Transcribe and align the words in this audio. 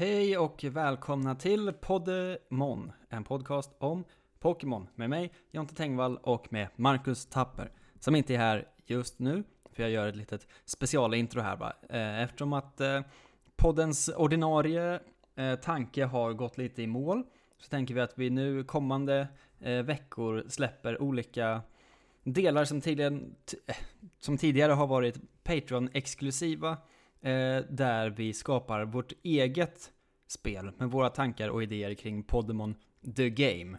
Hej 0.00 0.38
och 0.38 0.64
välkomna 0.64 1.34
till 1.34 1.72
Poddemon, 1.72 2.92
en 3.08 3.24
podcast 3.24 3.70
om 3.78 4.04
Pokémon 4.38 4.88
med 4.94 5.10
mig, 5.10 5.32
Jonte 5.50 5.74
Tengvall 5.74 6.16
och 6.22 6.52
med 6.52 6.68
Marcus 6.76 7.26
Tapper, 7.26 7.72
som 8.00 8.14
inte 8.14 8.34
är 8.34 8.38
här 8.38 8.68
just 8.86 9.18
nu, 9.18 9.44
för 9.72 9.82
jag 9.82 9.92
gör 9.92 10.06
ett 10.06 10.16
litet 10.16 10.46
specialintro 10.64 11.40
här 11.40 11.56
bara, 11.56 11.72
eh, 11.88 12.22
eftersom 12.22 12.52
att 12.52 12.80
eh, 12.80 13.00
poddens 13.56 14.10
ordinarie 14.16 15.00
eh, 15.36 15.54
tanke 15.54 16.04
har 16.04 16.32
gått 16.32 16.58
lite 16.58 16.82
i 16.82 16.86
mål, 16.86 17.22
så 17.58 17.68
tänker 17.68 17.94
vi 17.94 18.00
att 18.00 18.18
vi 18.18 18.30
nu 18.30 18.64
kommande 18.64 19.28
veckor 19.84 20.44
släpper 20.48 21.02
olika 21.02 21.60
delar 22.22 22.64
som 22.64 22.80
tidigare, 22.80 23.20
som 24.18 24.38
tidigare 24.38 24.72
har 24.72 24.86
varit 24.86 25.16
Patreon-exklusiva, 25.44 26.76
Eh, 27.20 27.64
där 27.70 28.10
vi 28.10 28.32
skapar 28.32 28.84
vårt 28.84 29.12
eget 29.22 29.92
spel 30.26 30.70
med 30.78 30.90
våra 30.90 31.10
tankar 31.10 31.48
och 31.48 31.62
idéer 31.62 31.94
kring 31.94 32.22
Podemon 32.22 32.74
The 33.16 33.30
Game. 33.30 33.78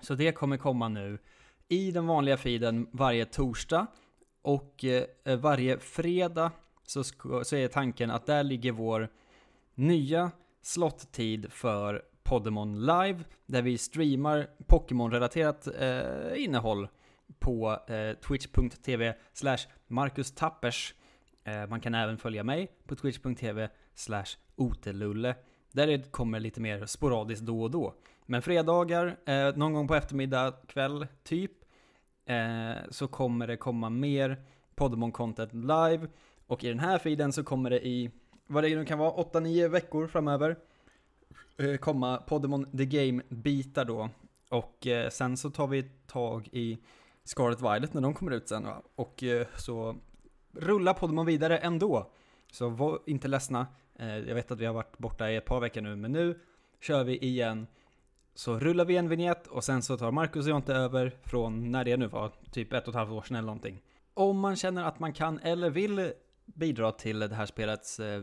Så 0.00 0.14
det 0.14 0.32
kommer 0.32 0.56
komma 0.56 0.88
nu 0.88 1.18
i 1.68 1.90
den 1.90 2.06
vanliga 2.06 2.36
feeden 2.36 2.86
varje 2.92 3.24
torsdag 3.24 3.86
och 4.42 4.84
eh, 4.84 5.04
eh 5.24 5.36
varje 5.36 5.78
fredag 5.78 6.52
så, 6.82 7.04
så 7.44 7.56
är 7.56 7.68
tanken 7.68 8.10
att 8.10 8.26
där 8.26 8.42
ligger 8.42 8.72
vår 8.72 9.08
nya 9.74 10.30
slottid 10.62 11.52
för 11.52 12.02
Podemon 12.22 12.86
Live 12.86 13.24
där 13.46 13.62
vi 13.62 13.78
streamar 13.78 14.50
Pokémon-relaterat 14.66 15.68
eh, 15.80 16.44
innehåll 16.44 16.88
på 17.38 17.78
eh, 17.88 18.16
twitch.tv 18.16 19.14
slash 19.32 19.58
Marcus 19.86 20.34
Tappers. 20.34 20.94
Eh, 21.44 21.66
man 21.66 21.80
kan 21.80 21.94
även 21.94 22.18
följa 22.18 22.44
mig 22.44 22.68
på 22.86 22.96
twitch.tv 22.96 23.68
slash 23.94 24.36
otelulle. 24.56 25.34
Där 25.72 25.86
det 25.86 26.12
kommer 26.12 26.40
lite 26.40 26.60
mer 26.60 26.86
sporadiskt 26.86 27.46
då 27.46 27.62
och 27.62 27.70
då. 27.70 27.94
Men 28.26 28.42
fredagar, 28.42 29.16
eh, 29.26 29.56
någon 29.56 29.72
gång 29.72 29.88
på 29.88 29.94
eftermiddag, 29.94 30.54
kväll, 30.66 31.06
typ, 31.22 31.52
eh, 32.26 32.72
så 32.90 33.08
kommer 33.08 33.46
det 33.46 33.56
komma 33.56 33.90
mer 33.90 34.36
Podemon 34.74 35.12
content 35.12 35.52
live. 35.52 36.08
Och 36.46 36.64
i 36.64 36.68
den 36.68 36.78
här 36.78 36.98
feeden 36.98 37.32
så 37.32 37.44
kommer 37.44 37.70
det 37.70 37.86
i, 37.86 38.10
vad 38.46 38.64
det 38.64 38.76
nu 38.76 38.84
kan 38.84 38.98
vara, 38.98 39.10
8-9 39.10 39.68
veckor 39.68 40.06
framöver, 40.06 40.56
komma 41.80 42.16
Podemon 42.16 42.64
The 42.76 42.84
Game-bitar 42.84 43.84
då. 43.84 44.10
Och 44.48 44.86
sen 45.10 45.36
så 45.36 45.50
tar 45.50 45.66
vi 45.66 45.82
tag 46.06 46.48
i 46.52 46.78
Scarlet 47.24 47.60
Violet 47.60 47.94
när 47.94 48.00
de 48.00 48.14
kommer 48.14 48.32
ut 48.32 48.48
sen 48.48 48.64
va? 48.64 48.82
Och 48.94 49.24
så 49.56 49.96
rullar 50.56 50.94
Podemon 50.94 51.26
vidare 51.26 51.58
ändå. 51.58 52.10
Så 52.52 52.68
var 52.68 52.98
inte 53.06 53.28
ledsna, 53.28 53.66
eh, 53.98 54.18
jag 54.18 54.34
vet 54.34 54.50
att 54.50 54.58
vi 54.58 54.66
har 54.66 54.74
varit 54.74 54.98
borta 54.98 55.30
i 55.30 55.36
ett 55.36 55.44
par 55.44 55.60
veckor 55.60 55.80
nu, 55.80 55.96
men 55.96 56.12
nu 56.12 56.40
kör 56.80 57.04
vi 57.04 57.18
igen. 57.18 57.66
Så 58.34 58.58
rullar 58.58 58.84
vi 58.84 58.96
en 58.96 59.08
vignett 59.08 59.46
och 59.46 59.64
sen 59.64 59.82
så 59.82 59.96
tar 59.96 60.10
Marcus 60.10 60.44
och 60.44 60.50
Jonte 60.50 60.74
över 60.74 61.12
från 61.22 61.70
när 61.70 61.84
det 61.84 61.96
nu 61.96 62.06
var, 62.06 62.32
typ 62.50 62.72
ett 62.72 62.82
och 62.82 62.88
ett 62.88 62.94
halvt 62.94 63.12
år 63.12 63.22
sedan 63.22 63.36
eller 63.36 63.46
någonting. 63.46 63.82
Om 64.14 64.38
man 64.38 64.56
känner 64.56 64.84
att 64.84 65.00
man 65.00 65.12
kan 65.12 65.38
eller 65.38 65.70
vill 65.70 66.12
bidra 66.44 66.92
till 66.92 67.18
det 67.18 67.34
här 67.34 67.46
spelets 67.46 68.00
eh, 68.00 68.22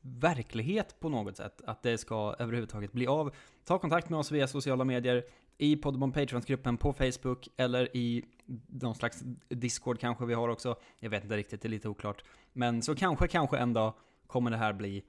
verklighet 0.00 1.00
på 1.00 1.08
något 1.08 1.36
sätt, 1.36 1.62
att 1.66 1.82
det 1.82 1.98
ska 1.98 2.36
överhuvudtaget 2.38 2.92
bli 2.92 3.06
av, 3.06 3.34
ta 3.64 3.78
kontakt 3.78 4.08
med 4.08 4.18
oss 4.18 4.30
via 4.30 4.48
sociala 4.48 4.84
medier, 4.84 5.24
i 5.58 5.76
Podemon 5.76 6.12
Patreons-gruppen 6.12 6.76
på 6.76 6.92
Facebook 6.92 7.48
eller 7.56 7.96
i 7.96 8.24
någon 8.66 8.94
slags 8.94 9.22
Discord 9.48 10.00
kanske 10.00 10.26
vi 10.26 10.34
har 10.34 10.48
också. 10.48 10.76
Jag 10.98 11.10
vet 11.10 11.22
inte 11.22 11.36
riktigt, 11.36 11.62
det 11.62 11.68
är 11.68 11.70
lite 11.70 11.88
oklart. 11.88 12.24
Men 12.52 12.82
så 12.82 12.94
kanske, 12.94 13.28
kanske 13.28 13.58
en 13.58 13.72
dag 13.72 13.94
kommer 14.26 14.50
det 14.50 14.56
här 14.56 14.72
bli 14.72 15.04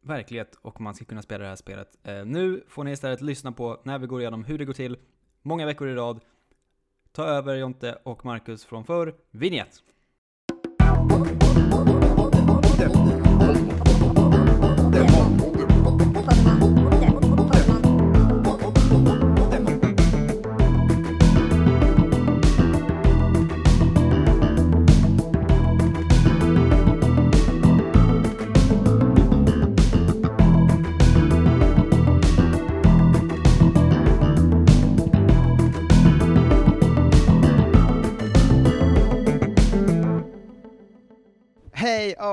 verklighet 0.00 0.54
och 0.62 0.80
man 0.80 0.94
ska 0.94 1.04
kunna 1.04 1.22
spela 1.22 1.42
det 1.42 1.48
här 1.48 1.56
spelet. 1.56 1.98
Eh, 2.02 2.24
nu 2.24 2.64
får 2.68 2.84
ni 2.84 2.92
istället 2.92 3.20
lyssna 3.20 3.52
på 3.52 3.80
när 3.84 3.98
vi 3.98 4.06
går 4.06 4.20
igenom 4.20 4.44
hur 4.44 4.58
det 4.58 4.64
går 4.64 4.72
till, 4.72 4.96
många 5.42 5.66
veckor 5.66 5.88
i 5.88 5.94
rad. 5.94 6.20
Ta 7.12 7.24
över 7.24 7.56
Jonte 7.56 7.98
och 8.02 8.24
Marcus 8.24 8.64
från 8.64 8.84
förr, 8.84 9.14
Vinjet! 9.30 9.82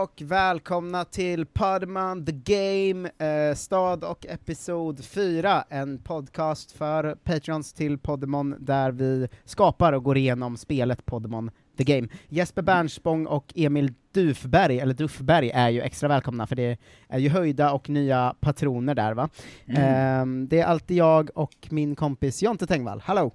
Och 0.06 0.22
välkomna 0.22 1.06
till 1.06 1.46
Podman 1.46 2.26
The 2.26 2.32
Game, 2.32 3.12
eh, 3.18 3.56
stad 3.56 4.04
och 4.04 4.26
episod 4.26 5.06
4, 5.06 5.64
en 5.70 5.98
podcast 5.98 6.72
för 6.72 7.16
patrons 7.16 7.74
till 7.74 7.98
Podemon 7.98 8.56
där 8.60 8.92
vi 8.92 9.28
skapar 9.46 9.94
och 9.94 10.04
går 10.04 10.18
igenom 10.18 10.58
spelet 10.58 11.06
Podemon 11.06 11.52
The 11.78 11.84
Game. 11.84 12.08
Jesper 12.28 12.62
Bernspång 12.62 13.26
och 13.26 13.54
Emil 13.56 13.94
Dufberg, 14.12 14.80
eller 14.80 14.94
Duffberg, 14.94 15.50
är 15.50 15.70
ju 15.70 15.82
extra 15.82 16.10
välkomna, 16.10 16.48
för 16.48 16.56
det 16.56 16.78
är 17.08 17.20
ju 17.20 17.30
höjda 17.30 17.72
och 17.72 17.90
nya 17.90 18.36
patroner 18.40 18.96
där 18.96 19.14
va. 19.14 19.30
Mm. 19.66 20.44
Eh, 20.44 20.48
det 20.48 20.60
är 20.60 20.66
alltid 20.66 20.98
jag 20.98 21.30
och 21.36 21.68
min 21.70 21.96
kompis 21.96 22.44
Jonte 22.44 22.68
Tengvall, 22.68 23.02
hallå! 23.06 23.32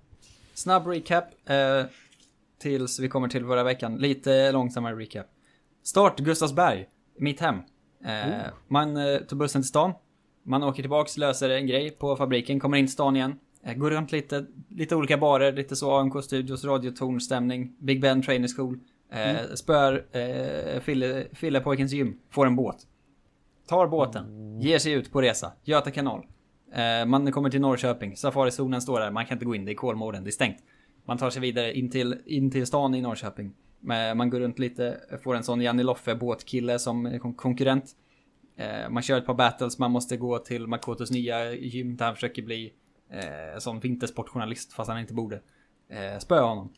Snabb 0.55 0.87
recap, 0.87 1.25
eh, 1.47 1.85
tills 2.59 3.01
vi 3.01 3.09
kommer 3.09 3.29
till 3.29 3.47
förra 3.47 3.63
veckan, 3.65 3.97
lite 3.97 4.53
långsammare 4.53 4.95
recap. 4.95 5.27
Start 5.83 6.19
Gustavsberg, 6.19 6.87
mitt 7.19 7.41
hem. 7.41 7.55
Eh, 8.05 8.29
oh. 8.29 8.53
Man 8.69 8.97
eh, 8.97 9.19
tog 9.19 9.39
bussen 9.39 9.63
till 9.63 9.69
stan. 9.69 9.93
Man 10.43 10.63
åker 10.63 10.83
tillbaks, 10.83 11.17
löser 11.17 11.51
en 11.51 11.67
grej 11.67 11.91
på 11.91 12.17
fabriken, 12.17 12.61
kommer 12.61 12.77
in 12.77 12.87
till 12.87 12.93
stan 12.93 13.17
igen. 13.17 13.39
Eh, 13.63 13.75
går 13.75 13.91
runt 13.91 14.13
lite, 14.13 14.47
lite 14.69 14.97
olika 14.97 15.19
barer, 15.19 15.53
lite 15.53 15.77
så 15.77 15.99
AMK 15.99 16.25
Studios, 16.25 16.65
radiotornstämning, 16.65 17.77
Big 17.79 18.01
Ben 18.01 18.23
Trainer 18.23 18.49
School. 18.49 18.79
Eh, 19.13 19.31
mm. 19.31 19.57
Spör 19.57 20.07
eh, 20.17 20.81
Fille, 20.81 21.27
Fillepojkens 21.33 21.93
gym, 21.93 22.19
får 22.31 22.47
en 22.47 22.57
båt. 22.57 22.77
Tar 23.69 23.87
båten, 23.87 24.25
oh. 24.25 24.65
ger 24.65 24.79
sig 24.79 24.93
ut 24.93 25.13
på 25.13 25.23
resa, 25.23 25.53
Göta 25.65 25.91
kanal. 25.91 26.27
Eh, 26.73 27.07
man 27.07 27.33
kommer 27.33 27.51
till 27.51 27.61
Norrköping, 27.61 28.17
safarizonen 28.17 28.83
står 28.83 29.01
där, 29.01 29.11
man 29.11 29.27
kan 29.27 29.35
inte 29.35 29.45
gå 29.45 29.55
in, 29.55 29.65
det 29.65 29.73
är 29.73 29.75
Kolmården, 29.75 30.25
det 30.25 30.31
är 30.31 30.33
stängt. 30.33 30.59
Man 31.05 31.19
tar 31.19 31.31
sig 31.31 31.43
vidare 31.43 31.79
in 31.79 31.91
till, 31.91 32.19
in 32.27 32.51
till 32.51 32.67
stan 32.67 32.95
i 32.95 33.01
Norrköping. 33.01 33.53
Man 34.15 34.31
går 34.31 34.41
runt 34.41 34.59
lite, 34.59 35.01
får 35.25 35.35
en 35.35 35.43
sån 35.43 35.61
Janni 35.61 35.83
Loffe 35.83 36.15
båtkille 36.15 36.79
som 36.79 37.19
konkurrent. 37.37 37.85
Eh, 38.57 38.91
man 38.91 39.03
kör 39.03 39.19
ett 39.19 39.27
par 39.27 39.35
battles, 39.35 39.79
man 39.79 39.91
måste 39.91 40.17
gå 40.17 40.39
till 40.39 40.67
Makotos 40.67 41.11
nya 41.11 41.53
gym 41.53 41.97
där 41.97 42.05
han 42.05 42.15
försöker 42.15 42.43
bli 42.43 42.73
eh, 43.11 43.59
som 43.59 43.81
vintersportjournalist 43.81 44.73
fast 44.73 44.91
han 44.91 45.01
inte 45.01 45.15
borde. 45.15 45.41
Eh, 45.91 46.19
spöa 46.19 46.43
honom. 46.43 46.73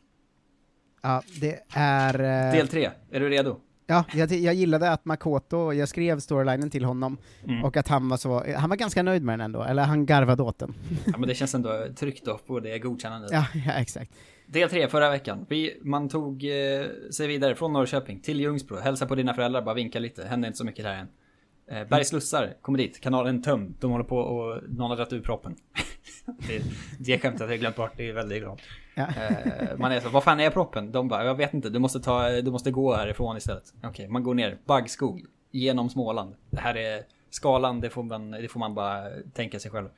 Ja, 1.03 1.23
det 1.41 1.65
är... 1.75 2.15
Eh... 2.15 2.53
Del 2.53 2.69
3, 2.69 2.91
är 3.11 3.21
du 3.21 3.29
redo? 3.29 3.61
Ja, 3.93 4.05
jag, 4.15 4.33
jag 4.33 4.55
gillade 4.55 4.91
att 4.91 5.05
Makoto, 5.05 5.73
jag 5.73 5.89
skrev 5.89 6.21
storylinen 6.21 6.71
till 6.71 6.85
honom, 6.85 7.19
mm. 7.49 7.65
och 7.65 7.77
att 7.77 7.89
han 7.89 8.09
var 8.09 8.17
så, 8.17 8.45
han 8.57 8.71
var 8.71 8.77
ganska 8.77 9.03
nöjd 9.03 9.23
med 9.23 9.33
den 9.33 9.41
ändå, 9.45 9.63
eller 9.63 9.83
han 9.83 10.07
garvade 10.07 10.43
åt 10.43 10.59
den. 10.59 10.75
ja 11.05 11.19
men 11.19 11.29
det 11.29 11.35
känns 11.35 11.55
ändå 11.55 11.87
tryggt 11.97 12.25
då 12.25 12.39
på 12.39 12.61
det 12.61 12.79
godkännandet. 12.79 13.31
Ja, 13.33 13.47
ja 13.67 13.73
exakt. 13.73 14.13
Del 14.47 14.69
3 14.69 14.89
förra 14.89 15.11
veckan. 15.11 15.47
Vi, 15.49 15.81
man 15.83 16.09
tog 16.09 16.45
eh, 16.45 16.87
sig 17.11 17.27
vidare 17.27 17.55
från 17.55 17.73
Norrköping 17.73 18.21
till 18.21 18.41
Ljungsbro, 18.41 18.77
hälsa 18.77 19.07
på 19.07 19.15
dina 19.15 19.35
föräldrar, 19.35 19.63
bara 19.63 19.75
vinka 19.75 19.99
lite, 19.99 20.25
händer 20.25 20.49
inte 20.49 20.59
så 20.59 20.65
mycket 20.65 20.85
där 20.85 20.95
än. 20.95 21.09
Eh, 21.73 21.89
Bergslussar 21.89 22.55
kommer 22.63 22.79
dit, 22.79 23.01
kanalen 23.01 23.43
tömd, 23.43 23.75
de 23.81 23.91
håller 23.91 24.05
på 24.05 24.19
och 24.19 24.63
någon 24.69 24.91
har 24.91 24.97
dragit 24.97 25.13
ur 25.13 25.21
proppen. 25.21 25.57
det, 26.49 26.63
det 26.99 27.19
skämtet 27.19 27.41
har 27.41 27.49
jag 27.49 27.61
glömt 27.61 27.77
bort, 27.77 27.93
det 27.97 28.09
är 28.09 28.13
väldigt 28.13 28.43
glad. 28.43 28.61
Ja. 28.95 29.03
Eh, 29.03 29.79
man 29.79 29.93
är 29.93 30.01
så, 30.01 30.09
vad 30.09 30.25
fan 30.25 30.41
är 30.41 30.51
proppen? 30.51 30.93
De 30.93 31.09
bara, 31.09 31.25
jag 31.25 31.35
vet 31.35 31.55
inte, 31.55 31.71
du 31.71 31.79
måste, 31.79 32.01
ta, 32.01 32.29
du 32.29 32.51
måste 32.51 32.71
gå 32.71 32.95
härifrån 32.95 33.37
istället. 33.37 33.75
Okej, 33.77 33.91
okay, 33.91 34.09
man 34.09 34.23
går 34.23 34.35
ner, 34.35 34.59
baggskog, 34.67 35.25
genom 35.51 35.91
Småland. 35.91 36.35
Det 36.51 36.61
här 36.61 36.77
är 36.77 37.03
skalan, 37.31 37.81
det 37.81 37.91
får 37.91 38.03
man, 38.03 38.31
det 38.31 38.49
får 38.49 38.61
man 38.61 38.75
bara 38.75 39.05
tänka 39.33 39.59
sig 39.59 39.71
själv. 39.71 39.89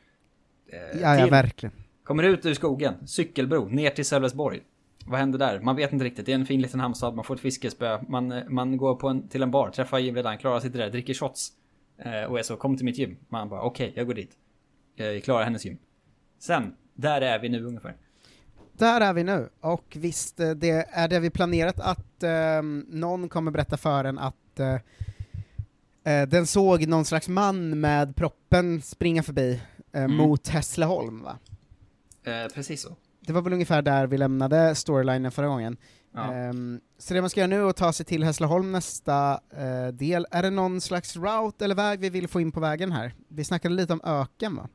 Eh, 0.72 1.00
ja, 1.00 1.19
ja, 1.19 1.26
verkligen. 1.26 1.75
Kommer 2.04 2.22
ut 2.22 2.46
ur 2.46 2.54
skogen, 2.54 2.94
cykelbro, 3.06 3.69
ner 3.69 3.90
till 3.90 4.04
Sölvesborg. 4.04 4.60
Vad 5.06 5.20
händer 5.20 5.38
där? 5.38 5.60
Man 5.60 5.76
vet 5.76 5.93
inte 5.93 6.04
riktigt. 6.04 6.26
Det 6.26 6.32
är 6.32 6.37
en 6.37 6.46
fin 6.46 6.60
liten 6.60 6.81
hamnstad, 6.81 7.14
man 7.14 7.25
får 7.25 7.34
ett 7.34 7.40
fiskespö. 7.40 7.99
Man, 8.08 8.43
man 8.49 8.76
går 8.76 8.94
på 8.94 9.08
en, 9.08 9.28
till 9.28 9.43
en 9.43 9.50
bar, 9.50 9.70
träffar 9.70 9.99
Jim 9.99 10.14
redan, 10.14 10.38
Klara 10.38 10.60
sitter 10.60 10.78
där, 10.78 10.90
dricker 10.90 11.14
shots. 11.14 11.52
Eh, 11.99 12.23
och 12.23 12.38
är 12.38 12.43
så, 12.43 12.56
kom 12.56 12.76
till 12.76 12.85
mitt 12.85 12.99
gym. 12.99 13.17
Man 13.29 13.49
bara, 13.49 13.62
okej, 13.62 13.88
okay, 13.88 13.99
jag 13.99 14.06
går 14.06 14.14
dit. 14.14 14.31
Jag 14.94 15.25
klarar 15.25 15.44
hennes 15.44 15.64
gym. 15.64 15.79
Sen, 16.38 16.75
där 16.94 17.20
är 17.20 17.38
vi 17.38 17.49
nu 17.49 17.64
ungefär. 17.64 17.96
Där 18.73 19.00
är 19.00 19.12
vi 19.12 19.25
nu, 19.25 19.49
och 19.61 19.96
visst, 20.00 20.41
eh, 20.41 20.50
det 20.50 20.87
är 20.91 21.08
det 21.08 21.20
vi 21.20 21.31
planerat 21.31 21.81
att 21.81 22.23
eh, 22.23 22.62
någon 22.88 23.29
kommer 23.29 23.50
berätta 23.50 23.76
för 23.76 24.05
en 24.05 24.19
att 24.19 24.61
eh, 24.61 24.76
Eh, 26.05 26.29
den 26.29 26.46
såg 26.46 26.87
någon 26.88 27.05
slags 27.05 27.29
man 27.29 27.81
med 27.81 28.17
proppen 28.17 28.82
springa 28.82 29.23
förbi 29.23 29.61
eh, 29.93 30.05
Mm. 30.05 30.17
mot 30.17 30.49
Hässleholm 30.49 31.23
va? 31.23 31.38
Precis 32.55 32.82
så. 32.82 32.97
Det 33.20 33.32
var 33.32 33.43
väl 33.43 33.52
ungefär 33.52 33.82
där 33.82 34.06
vi 34.06 34.19
lämnade 34.19 34.75
storylinen 34.75 35.32
förra 35.32 35.47
gången. 35.47 35.76
Ja. 36.14 36.32
Ehm, 36.34 36.81
så 36.99 37.14
det 37.14 37.20
man 37.20 37.31
ska 37.31 37.40
göra 37.40 37.49
nu 37.49 37.61
är 37.61 37.69
att 37.69 37.76
ta 37.76 37.93
sig 37.93 38.06
till 38.06 38.25
Hässleholm 38.25 38.72
nästa 38.72 39.40
eh, 39.56 39.93
del. 39.93 40.26
Är 40.31 40.43
det 40.43 40.50
någon 40.50 40.81
slags 40.81 41.16
route 41.16 41.64
eller 41.64 41.75
väg 41.75 42.00
vi 42.00 42.11
vill 42.11 42.28
få 42.28 42.40
in 42.40 42.52
på 42.52 42.61
vägen 42.61 42.93
här? 42.93 43.14
Vi 43.28 43.44
snackade 43.44 43.75
lite 43.75 43.93
om 43.93 44.00
öken 44.05 44.56
va? 44.56 44.69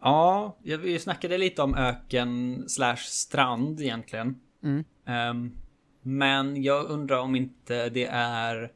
Ja, 0.00 0.56
vi 0.62 0.98
snackade 0.98 1.38
lite 1.38 1.62
om 1.62 1.74
öken 1.74 2.64
slash 2.68 2.96
strand 2.96 3.80
egentligen. 3.80 4.40
Mm. 4.62 4.84
Ehm, 5.06 5.52
men 6.02 6.62
jag 6.62 6.84
undrar 6.84 7.18
om 7.18 7.36
inte 7.36 7.88
det 7.88 8.06
är 8.06 8.72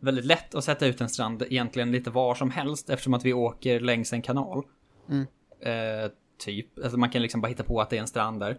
väldigt 0.00 0.24
lätt 0.24 0.54
att 0.54 0.64
sätta 0.64 0.86
ut 0.86 1.00
en 1.00 1.08
strand 1.08 1.42
egentligen 1.42 1.92
lite 1.92 2.10
var 2.10 2.34
som 2.34 2.50
helst 2.50 2.90
eftersom 2.90 3.14
att 3.14 3.24
vi 3.24 3.32
åker 3.32 3.80
längs 3.80 4.12
en 4.12 4.22
kanal. 4.22 4.64
Mm. 5.08 5.26
Eh, 5.60 6.10
typ. 6.38 6.78
Alltså 6.78 6.98
man 6.98 7.10
kan 7.10 7.22
liksom 7.22 7.40
bara 7.40 7.48
hitta 7.48 7.64
på 7.64 7.80
att 7.80 7.90
det 7.90 7.96
är 7.96 8.00
en 8.00 8.08
strand 8.08 8.40
där. 8.40 8.58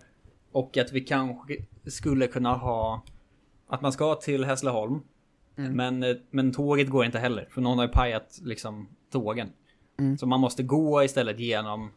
Och 0.51 0.77
att 0.77 0.91
vi 0.91 1.01
kanske 1.01 1.55
skulle 1.85 2.27
kunna 2.27 2.53
ha 2.53 3.03
att 3.67 3.81
man 3.81 3.91
ska 3.91 4.15
till 4.15 4.45
Hässleholm. 4.45 4.99
Mm. 5.57 5.73
Men, 5.73 6.03
eh, 6.03 6.15
men 6.29 6.51
tåget 6.51 6.89
går 6.89 7.05
inte 7.05 7.19
heller 7.19 7.47
för 7.51 7.61
någon 7.61 7.77
har 7.77 7.85
ju 7.85 7.91
pajat 7.91 8.39
liksom 8.43 8.87
tågen. 9.11 9.49
Mm. 9.99 10.17
Så 10.17 10.25
man 10.25 10.39
måste 10.39 10.63
gå 10.63 11.03
istället 11.03 11.39
genom 11.39 11.91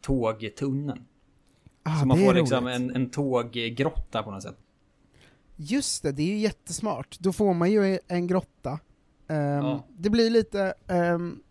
tågtunneln. 0.00 1.04
Ah, 1.82 2.00
så 2.00 2.06
man 2.06 2.18
får 2.18 2.34
liksom 2.34 2.64
roligt. 2.64 2.76
en, 2.76 2.96
en 2.96 3.10
tåggrotta 3.10 4.22
på 4.22 4.30
något 4.30 4.42
sätt. 4.42 4.56
Just 5.56 6.02
det, 6.02 6.12
det 6.12 6.22
är 6.22 6.26
ju 6.26 6.38
jättesmart. 6.38 7.16
Då 7.20 7.32
får 7.32 7.54
man 7.54 7.70
ju 7.70 7.98
en 8.08 8.26
grotta. 8.26 8.78
Ehm, 9.28 9.64
Ja. 9.64 9.84
Det 9.88 10.10
blir 10.10 10.30
lite... 10.30 10.74
ehm, 10.86 11.42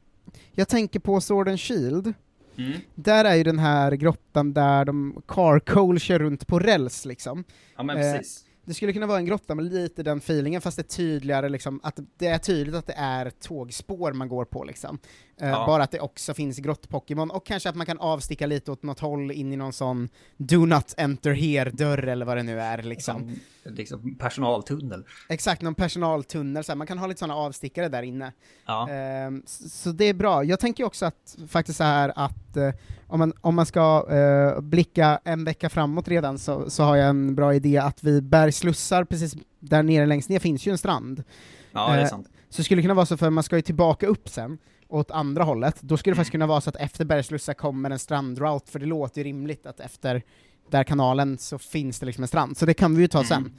jag 0.52 0.68
tänker 0.68 1.00
på 1.00 1.22
Sword 1.22 1.48
and 1.48 1.60
Shield. 1.60 2.14
Mm. 2.60 2.80
Där 2.96 3.26
är 3.26 3.36
ju 3.36 3.44
den 3.44 3.60
här 3.60 3.92
grottan 3.92 4.54
där 4.54 4.86
de 4.86 5.22
Carcoal 5.28 6.00
kör 6.00 6.20
runt 6.20 6.48
på 6.48 6.60
räls 6.60 7.06
liksom. 7.06 7.44
Ja 7.78 7.84
men 7.84 7.98
Eh, 7.98 8.14
precis. 8.14 8.46
Det 8.66 8.74
skulle 8.74 8.94
kunna 8.94 9.08
vara 9.08 9.18
en 9.18 9.26
grotta 9.26 9.56
med 9.56 9.66
lite 9.66 10.04
den 10.04 10.18
feelingen, 10.18 10.62
fast 10.62 10.78
det 10.78 10.82
är 10.82 10.98
tydligare 10.98 11.50
liksom, 11.50 11.80
att 11.84 12.00
det 12.18 12.28
är 12.28 12.38
tydligt 12.38 12.76
att 12.76 12.88
det 12.88 12.94
är 12.98 13.30
tågspår 13.30 14.14
man 14.14 14.28
går 14.30 14.46
på 14.46 14.64
liksom. 14.64 15.00
Eh, 15.42 15.50
Ja. 15.50 15.66
Bara 15.68 15.84
att 15.84 15.92
det 15.92 16.00
också 16.00 16.34
finns 16.34 16.58
grott-Pokémon, 16.60 17.30
och 17.32 17.46
kanske 17.46 17.70
att 17.70 17.76
man 17.76 17.86
kan 17.86 18.00
avsticka 18.00 18.46
lite 18.48 18.72
åt 18.72 18.84
något 18.84 19.00
håll 19.00 19.32
in 19.32 19.54
i 19.54 19.56
någon 19.56 19.74
sån 19.74 20.10
Do 20.38 20.66
Not 20.66 20.94
Enter 20.98 21.32
Here-dörr 21.34 22.08
eller 22.08 22.26
vad 22.26 22.38
det 22.38 22.44
nu 22.44 22.60
är 22.62 22.84
liksom. 22.84 23.38
Som 23.64 23.74
liksom 23.76 24.16
personaltunnel. 24.16 25.04
Exakt, 25.30 25.62
någon 25.62 25.76
personaltunnel, 25.76 26.64
så 26.64 26.72
här. 26.72 26.78
man 26.78 26.88
kan 26.88 26.98
ha 26.98 27.08
lite 27.08 27.20
såna 27.20 27.36
avstickare 27.36 27.90
där 27.90 28.04
inne. 28.04 28.32
Ja. 28.66 28.90
Ehm, 28.90 29.42
s- 29.46 29.82
så 29.84 29.92
det 29.92 30.06
är 30.06 30.14
bra. 30.14 30.44
Jag 30.44 30.60
tänker 30.60 30.84
också 30.84 31.06
att, 31.06 31.36
faktiskt 31.48 31.78
så 31.78 31.84
här 31.84 32.12
att 32.16 32.58
eh, 32.58 32.70
om, 33.08 33.20
man, 33.20 33.34
om 33.42 33.56
man 33.56 33.66
ska 33.66 34.06
eh, 34.10 34.62
blicka 34.62 35.20
en 35.24 35.44
vecka 35.44 35.70
framåt 35.70 36.08
redan 36.08 36.38
så, 36.40 36.70
så 36.70 36.84
har 36.84 36.96
jag 36.96 37.10
en 37.10 37.36
bra 37.36 37.54
idé 37.54 37.78
att 37.78 38.04
vi 38.04 38.22
Bergslussar, 38.22 39.04
precis 39.04 39.36
där 39.60 39.84
nere 39.84 40.06
längst 40.06 40.30
ner 40.30 40.40
finns 40.40 40.66
ju 40.68 40.72
en 40.72 40.78
strand. 40.78 41.24
ja, 41.72 41.92
det 41.94 42.02
är 42.02 42.06
sant. 42.06 42.28
Så 42.50 42.64
skulle 42.64 42.78
det 42.78 42.84
kunna 42.84 42.94
vara 42.94 43.06
så, 43.06 43.18
för 43.18 43.30
man 43.30 43.44
ska 43.44 43.56
ju 43.56 43.62
tillbaka 43.62 44.08
upp 44.08 44.30
sen, 44.30 44.58
åt 44.90 45.12
andra 45.12 45.44
hållet, 45.44 45.82
då 45.82 45.98
skulle 45.98 46.12
det 46.12 46.16
faktiskt 46.16 46.34
Mm. 46.34 46.40
kunna 46.40 46.48
vara 46.48 46.62
så 46.62 46.70
att 46.70 46.76
efter 46.76 47.06
Bergslussar 47.06 47.54
kommer 47.54 47.90
en 47.90 48.00
strandroute, 48.00 48.72
för 48.72 48.80
det 48.80 48.86
låter 48.86 49.18
ju 49.18 49.24
rimligt 49.24 49.66
att 49.66 49.80
efter 49.80 50.24
där 50.70 50.84
kanalen 50.84 51.38
så 51.38 51.58
finns 51.58 52.00
det 52.00 52.06
liksom 52.06 52.24
en 52.24 52.28
strand, 52.28 52.58
så 52.58 52.66
det 52.66 52.74
kan 52.74 52.96
vi 52.96 53.02
ju 53.02 53.08
ta 53.08 53.24
sen. 53.24 53.38
Mm. 53.38 53.54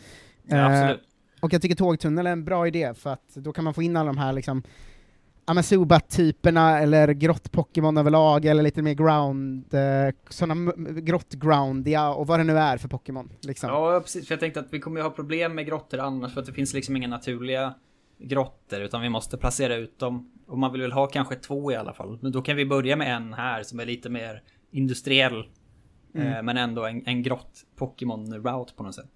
Ja, 0.45 0.65
absolut. 0.67 1.07
Och 1.41 1.53
jag 1.53 1.63
tycker 1.63 1.75
tågtunnel 1.77 2.27
är 2.27 2.33
en 2.33 2.45
bra 2.45 2.67
idé, 2.67 2.95
för 2.95 3.11
att 3.11 3.35
då 3.35 3.53
kan 3.53 3.65
man 3.65 3.75
få 3.75 3.83
in 3.83 3.97
alla 3.97 4.07
de 4.07 4.19
här 4.19 4.33
liksom 4.33 4.63
Amasuba-typerna, 5.45 6.79
eller 6.81 7.09
grott-Pokémon 7.09 7.99
överlag, 7.99 8.45
eller 8.45 8.63
lite 8.63 8.83
mer 8.83 8.95
ground, 8.95 9.75
eh, 9.75 10.15
sådana 10.29 10.73
grott-groundiga, 11.01 12.09
och 12.09 12.27
vad 12.27 12.41
det 12.41 12.45
nu 12.45 12.59
är 12.59 12.77
för 12.77 12.89
Pokémon. 12.89 13.33
Liksom. 13.41 13.71
Ja, 13.71 14.01
precis. 14.01 14.27
För 14.29 14.33
jag 14.35 14.41
tänkte 14.41 14.61
att 14.61 14.67
vi 14.73 14.81
kommer 14.81 15.01
ju 15.01 15.03
ha 15.03 15.11
problem 15.11 15.55
med 15.55 15.67
grottor 15.67 15.99
annars 16.01 16.35
för 16.35 16.41
att 16.41 16.47
det 16.47 16.53
finns 16.53 16.75
liksom 16.75 16.97
inga 16.97 17.09
naturliga 17.09 17.75
grottor 18.19 18.81
utan 18.81 19.03
vi 19.03 19.09
måste 19.09 19.37
placera 19.37 19.77
ut 19.77 19.99
dem. 19.99 20.31
Och 20.51 20.59
man 20.59 20.73
vill 20.73 20.81
väl 20.81 20.93
ha 20.93 21.07
kanske 21.07 21.37
två 21.37 21.73
i 21.73 21.77
alla 21.77 21.93
fall. 21.93 22.19
Men 22.23 22.33
då 22.33 22.43
kan 22.43 22.57
vi 22.57 22.67
börja 22.67 22.97
med 22.97 23.17
en 23.17 23.33
här 23.33 23.63
som 23.63 23.81
är 23.81 23.87
lite 23.87 24.11
mer 24.11 24.43
industriell. 24.71 25.49
Mm. 26.15 26.33
Eh, 26.33 26.43
men 26.43 26.57
ändå 26.57 26.85
en, 26.85 27.07
en 27.07 27.23
grott 27.23 27.67
Pokémon 27.77 28.35
route 28.35 28.75
på 28.75 28.83
något 28.83 28.95
sätt. 28.95 29.11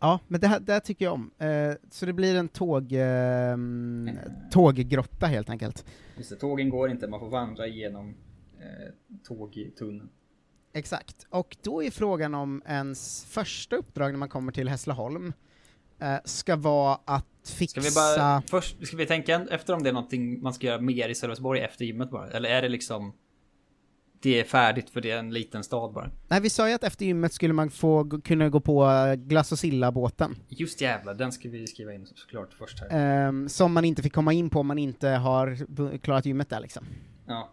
Ja, 0.00 0.20
men 0.28 0.40
det 0.40 0.46
här, 0.46 0.60
det 0.60 0.72
här 0.72 0.80
tycker 0.80 1.04
jag 1.04 1.14
om. 1.14 1.30
Eh, 1.38 1.72
så 1.90 2.06
det 2.06 2.12
blir 2.12 2.36
en 2.36 2.48
tåg, 2.48 2.92
eh, 2.92 3.56
tåggrotta 4.50 5.26
helt 5.26 5.50
enkelt. 5.50 5.84
Just 6.16 6.30
det, 6.30 6.36
tågen 6.36 6.70
går 6.70 6.90
inte, 6.90 7.08
man 7.08 7.20
får 7.20 7.30
vandra 7.30 7.66
igenom 7.66 8.14
eh, 8.60 9.18
tågtunneln. 9.28 10.10
Exakt. 10.72 11.26
Och 11.30 11.56
då 11.62 11.82
är 11.82 11.90
frågan 11.90 12.34
om 12.34 12.62
ens 12.66 13.24
första 13.24 13.76
uppdrag 13.76 14.12
när 14.12 14.18
man 14.18 14.28
kommer 14.28 14.52
till 14.52 14.68
Hässleholm 14.68 15.32
eh, 15.98 16.16
ska 16.24 16.56
vara 16.56 16.98
att 17.04 17.26
Ska 17.42 17.56
fixa... 17.56 17.80
vi 17.80 17.90
bara 17.94 18.42
först, 18.46 18.86
ska 18.86 18.96
vi 18.96 19.06
tänka 19.06 19.46
efter 19.50 19.74
om 19.74 19.82
det 19.82 19.88
är 19.88 19.92
någonting 19.92 20.42
man 20.42 20.54
ska 20.54 20.66
göra 20.66 20.80
mer 20.80 21.08
i 21.08 21.14
Sölvesborg 21.14 21.60
efter 21.60 21.84
gymmet 21.84 22.10
bara? 22.10 22.30
Eller 22.30 22.48
är 22.50 22.62
det 22.62 22.68
liksom 22.68 23.12
det 24.20 24.40
är 24.40 24.44
färdigt 24.44 24.90
för 24.90 25.00
det 25.00 25.10
är 25.10 25.18
en 25.18 25.30
liten 25.30 25.64
stad 25.64 25.92
bara? 25.92 26.10
Nej, 26.28 26.40
vi 26.40 26.50
sa 26.50 26.68
ju 26.68 26.74
att 26.74 26.84
efter 26.84 27.06
gymmet 27.06 27.32
skulle 27.32 27.54
man 27.54 27.70
få 27.70 28.20
kunna 28.24 28.48
gå 28.48 28.60
på 28.60 28.84
eh, 28.84 29.14
Glass 29.14 29.52
och 29.52 29.58
Silla-båten. 29.58 30.36
Just 30.48 30.80
jävlar, 30.80 31.14
den 31.14 31.32
ska 31.32 31.48
vi 31.48 31.66
skriva 31.66 31.92
in 31.94 32.06
såklart 32.06 32.54
först 32.58 32.80
här. 32.80 32.88
Ehm, 32.90 33.48
som 33.48 33.72
man 33.72 33.84
inte 33.84 34.02
fick 34.02 34.12
komma 34.12 34.32
in 34.32 34.50
på 34.50 34.60
om 34.60 34.66
man 34.66 34.78
inte 34.78 35.08
har 35.08 35.66
klarat 35.98 36.26
gymmet 36.26 36.48
där 36.48 36.60
liksom. 36.60 36.86
Ja, 37.26 37.52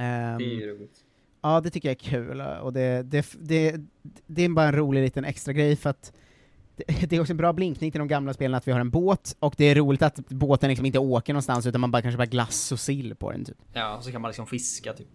Ehm, 0.00 0.38
det 0.38 0.44
är 0.44 0.60
ju 0.60 0.66
roligt. 0.66 1.04
Ja, 1.42 1.60
det 1.60 1.70
tycker 1.70 1.88
jag 1.88 1.96
är 1.96 2.10
kul, 2.10 2.40
och 2.40 2.72
det, 2.72 3.02
det, 3.02 3.34
det, 3.40 3.76
det 4.26 4.42
är 4.42 4.48
bara 4.48 4.66
en 4.66 4.74
rolig 4.74 5.02
liten 5.02 5.24
extra 5.24 5.52
grej 5.52 5.76
för 5.76 5.90
att 5.90 6.12
det, 7.08 7.12
är 7.16 7.20
också 7.20 7.32
en 7.32 7.36
bra 7.36 7.52
blinkning 7.52 7.90
till 7.90 7.98
de 7.98 8.08
gamla 8.08 8.34
spelen 8.34 8.54
att 8.54 8.68
vi 8.68 8.72
har 8.72 8.80
en 8.80 8.90
båt, 8.90 9.36
och 9.38 9.54
det 9.56 9.64
är 9.64 9.74
roligt 9.74 10.02
att 10.02 10.28
båten 10.28 10.68
liksom 10.68 10.86
inte 10.86 10.98
åker 10.98 11.32
någonstans 11.32 11.66
utan 11.66 11.80
man 11.80 11.90
bara 11.90 12.02
kanske 12.02 12.16
bara 12.18 12.26
glass 12.26 12.72
och 12.72 12.80
sill 12.80 13.14
på 13.14 13.32
den 13.32 13.44
typ. 13.44 13.56
Ja, 13.72 13.96
och 13.96 14.04
så 14.04 14.12
kan 14.12 14.20
man 14.22 14.28
liksom 14.28 14.46
fiska 14.46 14.92
typ. 14.92 15.08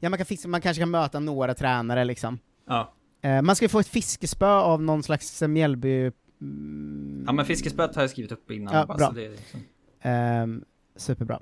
Ja, 0.00 0.08
man, 0.08 0.16
kan 0.16 0.26
fixa, 0.26 0.48
man 0.48 0.60
kanske 0.60 0.80
kan 0.80 0.90
möta 0.90 1.20
några 1.20 1.54
tränare 1.54 2.04
liksom. 2.04 2.38
Ja, 2.68 2.94
Eh, 3.24 3.42
man 3.42 3.56
ska 3.56 3.64
ju 3.64 3.68
få 3.68 3.78
ett 3.80 3.88
fiskespö 3.88 4.46
av 4.46 4.82
någon 4.82 5.02
slags 5.02 5.42
eh, 5.42 5.48
Mjällby... 5.48 6.10
Mm, 6.40 7.24
ja 7.26 7.32
men 7.32 7.44
fiskespöet 7.44 7.94
har 7.94 8.02
jag 8.02 8.10
skrivit 8.10 8.32
upp 8.32 8.50
innan. 8.50 8.74
Ja, 8.74 8.86
bara, 8.86 8.96
bra. 8.98 9.06
Så 9.06 9.12
det 9.12 9.24
är 9.26 9.30
liksom. 9.30 9.60
ehm, 10.02 10.64
superbra. 10.96 11.40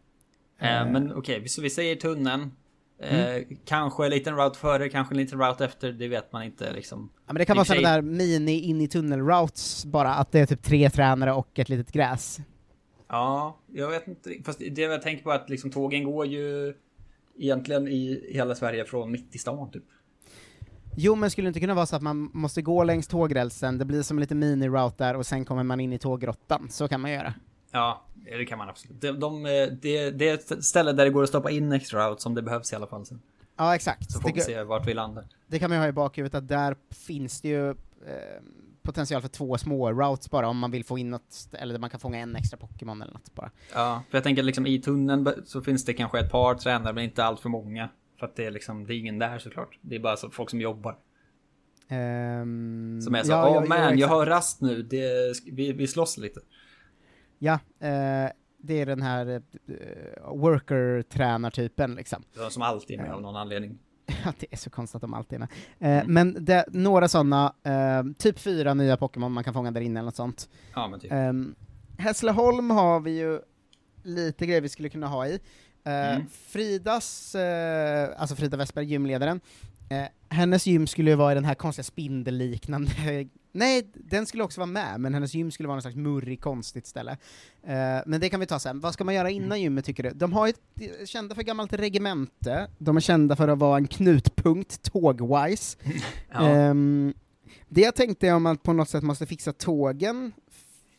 Eh, 0.61 0.69
men 0.91 1.13
okej, 1.13 1.41
vi- 1.41 1.49
så 1.49 1.63
vi 1.63 1.71
säger 1.71 1.97
tunneln. 1.97 2.51
Eh, 3.03 3.35
Mm. 3.35 3.45
Kanske 3.65 4.05
en 4.05 4.11
liten 4.11 4.37
route 4.37 4.59
före, 4.59 4.89
kanske 4.89 5.15
en 5.15 5.19
liten 5.19 5.39
route 5.41 5.65
efter, 5.65 5.93
det 5.93 6.09
vet 6.09 6.33
man 6.33 6.43
inte 6.43 6.73
liksom. 6.73 7.11
Ja, 7.27 7.33
men 7.33 7.37
det 7.37 7.45
kan 7.45 7.57
i 7.57 7.59
vara 7.59 7.65
sådana 7.65 7.89
där 7.89 8.03
mini 8.03 8.61
in 8.61 8.81
i 8.81 8.89
tunnel-routes 8.89 9.85
bara, 9.87 10.15
att 10.15 10.33
det 10.33 10.41
är 10.41 10.47
typ 10.47 10.63
tre 10.63 10.91
tränare 10.91 11.33
och 11.33 11.59
ett 11.59 11.69
litet 11.69 11.93
gräs. 11.93 12.39
Ja, 13.09 13.59
jag 13.73 13.91
vet 13.91 14.09
inte. 14.09 14.31
Fast 14.45 14.59
det 14.71 14.83
jag 14.83 15.03
tänker 15.03 15.25
på 15.25 15.31
är 15.31 15.35
att 15.35 15.51
liksom 15.51 15.71
tågen 15.71 16.05
går 16.05 16.27
ju 16.27 16.75
egentligen 17.39 17.89
i 17.89 18.31
hela 18.33 18.55
Sverige 18.55 18.85
från 18.85 19.13
mitt 19.13 19.35
i 19.35 19.39
stan 19.39 19.71
typ. 19.71 19.85
Jo, 20.97 21.15
men 21.15 21.31
skulle 21.31 21.47
det 21.47 21.49
inte 21.49 21.61
kunna 21.61 21.75
vara 21.75 21.87
så 21.87 21.97
att 21.97 22.03
man 22.03 22.31
måste 22.33 22.63
gå 22.63 22.85
längs 22.85 23.09
tågrälsen, 23.09 23.79
det 23.79 23.85
blir 23.85 24.03
som 24.03 24.17
en 24.17 24.21
liten 24.21 24.39
mini-route 24.39 24.95
där, 25.05 25.17
och 25.17 25.27
sen 25.27 25.45
kommer 25.45 25.63
man 25.63 25.81
in 25.81 25.93
i 25.93 25.99
tåggrottan? 25.99 26.69
Så 26.71 26.89
kan 26.89 27.01
man 27.01 27.11
göra. 27.11 27.35
Ja, 27.73 28.03
det 28.39 28.45
kan 28.45 28.59
man 28.59 28.69
absolut. 28.69 29.01
De, 29.01 29.13
de, 29.21 29.47
eh, 29.47 29.51
det, 29.83 30.11
det 30.11 30.29
är 30.29 30.35
ett 30.35 30.65
ställe 30.65 30.93
där 30.93 31.05
det 31.05 31.11
går 31.11 31.23
att 31.23 31.29
stoppa 31.29 31.51
in 31.51 31.73
extra 31.73 32.09
routes 32.09 32.27
om 32.27 32.35
det 32.35 32.43
behövs 32.43 32.73
i 32.73 32.77
alla 32.77 32.87
fall. 32.87 33.07
Sen. 33.07 33.21
Ja, 33.57 33.75
exakt. 33.75 34.13
Så 34.13 34.21
får 34.21 34.29
vi 34.29 34.35
Det, 34.35 34.41
se 34.41 34.63
vart 34.63 34.87
vi 34.87 34.95
landar. 34.95 35.25
det 35.47 35.59
kan 35.59 35.71
man 35.71 35.79
ju 35.79 35.83
ha 35.83 35.89
i 35.89 35.93
bakhuvudet, 35.93 36.35
att 36.35 36.49
där 36.49 36.77
finns 36.91 37.41
det 37.41 37.49
ju 37.49 37.71
eh, 37.71 37.75
potential 38.83 39.21
för 39.23 39.29
två 39.29 39.59
små 39.59 39.93
routes 39.93 40.31
bara, 40.31 40.49
om 40.49 40.59
man 40.59 40.71
vill 40.71 40.85
få 40.85 40.99
in 40.99 41.11
något, 41.11 41.49
eller 41.53 41.73
där 41.75 41.81
man 41.81 41.91
kan 41.91 42.01
fånga 42.01 42.19
en 42.19 42.37
extra 42.37 42.57
Pokémon 42.57 43.03
eller 43.03 43.13
något 43.13 43.35
bara. 43.35 43.51
Ja, 43.75 44.03
för 44.11 44.17
jag 44.19 44.25
tänker 44.25 44.43
liksom 44.43 44.67
i 44.67 44.79
tunneln 44.81 45.29
så 45.47 45.61
finns 45.63 45.85
det 45.85 45.93
kanske 45.93 46.21
ett 46.21 46.31
par 46.31 46.55
tränare 46.55 46.93
men 46.93 47.05
inte 47.05 47.25
allt 47.25 47.41
för 47.41 47.49
många. 47.49 47.89
För 48.19 48.27
att 48.27 48.37
det 48.37 48.45
är 48.47 48.51
liksom, 48.51 48.87
det 48.87 48.95
är 48.95 48.99
ingen 48.99 49.19
där 49.19 49.39
såklart. 49.39 49.79
Det 49.81 49.97
är 49.97 50.01
bara 50.01 50.17
så 50.17 50.31
folk 50.31 50.51
som 50.51 50.61
jobbar. 50.61 50.97
Ehm, 51.89 53.01
Som 53.03 53.15
är 53.15 53.23
så, 53.23 53.31
ja, 53.33 53.49
åh 53.49 53.55
ja, 53.55 53.69
man, 53.69 53.79
ja, 53.81 53.95
jag 53.95 54.09
har 54.09 54.27
rast 54.27 54.61
nu, 54.61 54.83
det, 54.83 55.35
vi, 55.53 55.73
vi 55.73 55.87
slåss 55.87 56.19
lite. 56.19 56.41
Ja, 57.45 57.53
eh, 57.89 58.31
det 58.59 58.81
är 58.81 58.87
den 58.87 59.03
här 59.03 59.27
eh, 59.69 60.35
worker-tränartypen 60.35 61.95
liksom. 61.95 62.23
Det 62.35 62.41
är 62.41 62.49
Som 62.51 62.63
alltid 62.63 62.99
är 62.99 63.03
med 63.03 63.11
Ja. 63.11 63.15
av 63.15 63.23
någon 63.23 63.37
anledning. 63.37 63.79
Ja, 64.25 64.33
det 64.39 64.47
är 64.51 64.57
så 64.57 64.71
konstigt 64.71 64.95
att 64.97 65.01
de 65.01 65.15
alltid 65.15 65.43
är 65.43 65.49
med. 65.79 65.99
Eh, 66.01 66.05
Men 66.09 66.45
det, 66.45 66.65
några 66.69 67.09
sådana, 67.09 67.55
eh, 67.63 68.03
typ 68.19 68.39
fyra 68.39 68.75
nya 68.75 68.97
Pokémon 68.97 69.33
man 69.33 69.45
kan 69.45 69.55
fånga 69.55 69.71
där 69.71 69.81
inne 69.81 70.01
eller 70.01 70.05
något 70.05 70.17
sånt. 70.17 70.49
Ja 70.75 70.89
men 70.89 71.01
typ. 71.01 71.13
Um, 71.13 71.55
Hässleholm 71.99 72.71
har 72.71 73.01
vi 73.01 73.19
ju 73.19 73.41
lite 74.03 74.47
grejer 74.47 74.61
vi 74.61 74.69
skulle 74.69 74.89
kunna 74.89 75.07
ha 75.07 75.27
i. 75.27 75.35
Eh, 75.85 76.15
Mm. 76.15 76.27
Fridas, 76.29 77.35
eh, 77.35 78.09
alltså 78.17 78.37
Frida 78.37 78.57
Westberg, 78.57 78.85
gymledaren, 78.87 79.41
eh, 79.91 80.05
hennes 80.29 80.67
gym 80.67 80.87
skulle 80.87 81.11
ju 81.11 81.17
vara 81.17 81.33
i 81.33 81.35
den 81.35 81.45
här 81.45 81.55
konstiga 81.55 81.85
spindelliknande 81.85 82.91
Nej, 83.53 83.91
den 83.95 84.27
skulle 84.27 84.45
också 84.45 84.61
vara 84.61 84.71
med, 84.71 85.01
men 85.01 85.15
hennes 85.15 85.35
gym 85.35 85.51
skulle 85.51 85.67
vara 85.67 85.77
något 85.77 85.83
slags 85.83 85.97
murrig, 85.97 86.41
konstigt 86.41 86.87
ställe. 86.87 87.17
Eh, 87.63 88.01
men 88.07 88.21
det 88.21 88.29
kan 88.29 88.41
vi 88.41 88.47
ta 88.47 88.59
sen. 88.59 88.81
Vad 88.81 88.93
ska 88.93 89.05
man 89.05 89.15
göra 89.15 89.31
innan 89.31 89.61
gymmet, 89.61 89.85
tycker 89.85 90.03
du? 90.03 90.11
De 90.11 90.33
har 90.33 90.47
ju 90.47 90.51
ett, 90.51 91.09
kända 91.09 91.35
för 91.35 91.43
gammalt 91.43 91.73
regemente, 91.73 92.71
de 92.79 92.97
är 92.97 93.01
kända 93.01 93.37
för 93.37 93.49
att 93.49 93.59
vara 93.59 93.77
en 93.77 93.87
knutpunkt, 93.87 94.83
tågwise. 94.93 95.79
Ja. 96.33 96.49
Ehm, 96.49 97.15
det 97.69 97.81
jag 97.81 97.95
tänkte 97.95 98.29
är 98.29 98.35
om 98.35 98.43
man 98.43 98.57
på 98.57 98.73
något 98.73 98.89
sätt 98.89 99.03
måste 99.03 99.27
fixa 99.27 99.53
tågen 99.53 100.33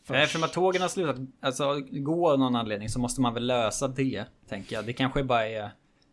För 0.04 0.14
Eftersom 0.14 0.42
att 0.42 0.52
tågen 0.52 0.82
har 0.82 0.88
slutat 0.88 1.16
alltså, 1.40 1.80
gå 1.80 2.30
av 2.30 2.38
någon 2.38 2.56
anledning 2.56 2.88
så 2.88 2.98
måste 2.98 3.20
man 3.20 3.34
väl 3.34 3.46
lösa 3.46 3.88
det, 3.88 4.24
tänker 4.48 4.76
jag. 4.76 4.86
Det 4.86 4.92
kanske 4.92 5.24
bara 5.24 5.48
är 5.48 5.70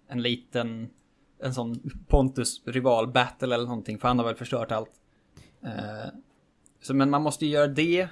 en 0.08 0.22
liten, 0.22 0.90
en 1.44 1.54
sån 1.54 1.92
Pontus 2.08 2.62
rival 2.66 3.08
battle 3.08 3.56
eller 3.56 3.66
någonting, 3.66 3.98
för 4.00 4.08
han 4.08 4.20
har 4.20 4.26
väl 4.26 4.36
förstört 4.36 4.72
allt. 4.72 4.92
Eh, 5.64 6.10
så, 6.82 6.94
men 6.94 7.10
man 7.10 7.22
måste 7.22 7.46
ju 7.46 7.52
göra 7.52 7.68
det. 7.68 8.08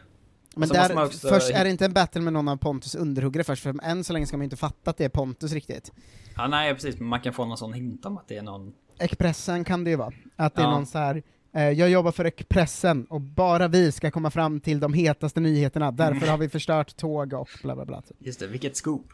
Men 0.55 0.69
där, 0.69 1.03
också- 1.05 1.27
först 1.29 1.49
är 1.51 1.63
det 1.63 1.69
inte 1.69 1.85
en 1.85 1.93
battle 1.93 2.21
med 2.21 2.33
någon 2.33 2.47
av 2.47 2.57
Pontus 2.57 2.95
underhuggare 2.95 3.43
först, 3.43 3.63
för 3.63 3.75
än 3.83 4.03
så 4.03 4.13
länge 4.13 4.25
ska 4.25 4.37
man 4.37 4.41
ju 4.41 4.45
inte 4.45 4.57
fatta 4.57 4.89
att 4.89 4.97
det 4.97 5.05
är 5.05 5.09
Pontus 5.09 5.51
riktigt. 5.53 5.91
Ja, 6.35 6.47
nej 6.47 6.73
precis, 6.73 6.99
men 6.99 7.07
man 7.07 7.19
kan 7.21 7.33
få 7.33 7.45
någon 7.45 7.57
sån 7.57 7.73
hint 7.73 8.05
om 8.05 8.17
att 8.17 8.27
det 8.27 8.37
är 8.37 8.41
någon. 8.41 8.73
Expressen 8.99 9.63
kan 9.63 9.83
det 9.83 9.89
ju 9.89 9.95
vara. 9.95 10.13
Att 10.35 10.55
det 10.55 10.61
är 10.61 10.65
Ja. 10.65 10.71
någon 10.71 10.85
så 10.85 10.97
här. 10.97 11.23
Eh, 11.53 11.69
jag 11.69 11.89
jobbar 11.89 12.11
för 12.11 12.25
Expressen 12.25 13.05
och 13.05 13.21
bara 13.21 13.67
vi 13.67 13.91
ska 13.91 14.11
komma 14.11 14.31
fram 14.31 14.59
till 14.59 14.79
de 14.79 14.93
hetaste 14.93 15.39
nyheterna, 15.39 15.91
därför 15.91 16.27
har 16.27 16.37
vi 16.37 16.49
förstört 16.49 16.97
tåg 16.97 17.33
och 17.33 17.49
bla 17.63 17.75
bla 17.75 17.85
bla. 17.85 18.03
Just 18.19 18.39
det, 18.39 18.47
vilket 18.47 18.77
scoop. 18.77 19.05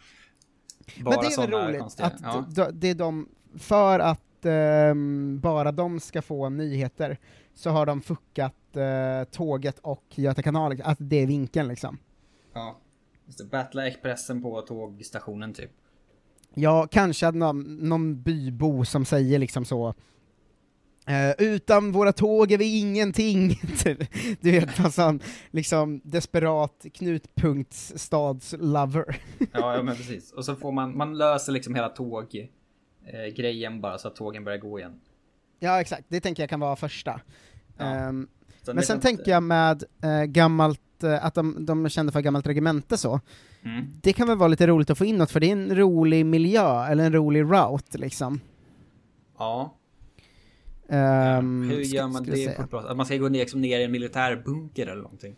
Men 0.97 1.03
det 1.03 1.11
är 1.11 1.41
väl 1.47 1.51
roligt 1.67 1.81
konstiga- 1.81 2.05
att 2.07 2.47
ja. 2.57 2.69
det 2.73 2.89
är 2.89 2.95
de, 2.95 3.29
för 3.57 3.99
att 3.99 4.45
ehm, 4.45 5.39
bara 5.39 5.71
de 5.71 5.99
ska 5.99 6.21
få 6.21 6.49
nyheter, 6.49 7.17
så 7.55 7.69
har 7.69 7.85
de 7.85 8.01
fuckat 8.01 8.75
eh, 8.75 9.23
tåget 9.31 9.79
och 9.79 10.03
Göta 10.15 10.41
kanal, 10.41 10.81
att 10.83 10.97
det 10.99 11.15
är 11.15 11.27
vinkeln 11.27 11.67
liksom. 11.67 11.97
ja. 12.53 12.79
Just 13.25 13.37
det, 13.37 13.45
battla 13.45 13.87
Expressen 13.87 14.41
på 14.41 14.61
tågstationen 14.61 15.53
typ. 15.53 15.71
Ja, 16.53 16.87
kanske 16.91 17.27
att 17.27 17.35
någon, 17.35 17.75
någon 17.75 18.21
bybo 18.21 18.85
som 18.85 19.05
säger 19.05 19.39
liksom 19.39 19.65
så 19.65 19.93
eh, 21.07 21.31
utan 21.37 21.91
våra 21.91 22.13
tåg 22.13 22.51
är 22.51 22.57
vi 22.57 22.79
ingenting. 22.79 23.49
Typ. 23.83 23.99
du 24.41 24.51
vet, 24.51 24.79
någon 24.79 24.91
sån 24.91 25.19
liksom 25.51 26.01
desperat 26.03 26.85
knutpunktsstadslover. 26.93 29.21
Ja, 29.37 29.75
ja 29.75 29.83
men 29.83 29.95
precis. 29.95 30.31
Och 30.31 30.45
så 30.45 30.55
får 30.55 30.71
man, 30.71 30.97
man 30.97 31.17
löser 31.17 31.51
liksom 31.51 31.75
hela 31.75 31.89
tåg 31.89 32.49
eh, 33.05 33.25
grejen 33.35 33.81
bara 33.81 33.97
så 33.97 34.07
att 34.07 34.15
tågen 34.15 34.43
börjar 34.43 34.59
gå 34.59 34.79
igen. 34.79 34.99
Ja, 35.59 35.81
exakt, 35.81 36.03
det 36.07 36.19
tänker 36.19 36.43
jag 36.43 36.49
kan 36.49 36.59
vara 36.59 36.75
första. 36.75 37.21
Ja. 37.77 37.85
Sen 37.85 38.27
men 38.75 38.83
sen 38.83 38.99
tänker 38.99 39.21
inte- 39.21 39.31
jag 39.31 39.43
med 39.43 39.83
eh, 40.03 40.23
gammalt, 40.23 41.03
eh, 41.03 41.25
att 41.25 41.33
de, 41.35 41.65
de 41.65 41.85
är 41.85 41.89
kända 41.89 42.11
för 42.11 42.21
gammalt 42.21 42.47
regemente 42.47 42.97
så, 42.97 43.19
Mm. 43.63 43.85
det 44.01 44.13
kan 44.13 44.27
väl 44.27 44.37
vara 44.37 44.47
lite 44.47 44.67
roligt 44.67 44.89
att 44.89 44.97
få 44.97 45.05
in 45.05 45.17
något, 45.17 45.31
för 45.31 45.39
det 45.39 45.47
är 45.47 45.51
en 45.51 45.75
rolig 45.75 46.25
miljö, 46.25 46.85
eller 46.87 47.05
en 47.05 47.13
rolig 47.13 47.41
route 47.43 47.97
liksom. 47.97 48.39
Ja. 49.37 49.73
Ehm, 50.89 51.69
Hur 51.69 51.79
gör 51.81 52.07
man 52.07 52.23
det 52.23 52.55
på 52.55 52.61
ett 52.63 52.69
bra 52.69 52.81
sätt? 52.81 52.89
Att 52.91 52.97
man 52.97 53.05
ska 53.05 53.17
gå 53.17 53.29
ner, 53.29 53.39
liksom 53.39 53.61
ner 53.61 53.79
i 53.79 53.83
en 53.83 53.91
militärbunker 53.91 54.87
eller 54.87 55.01
någonting? 55.01 55.35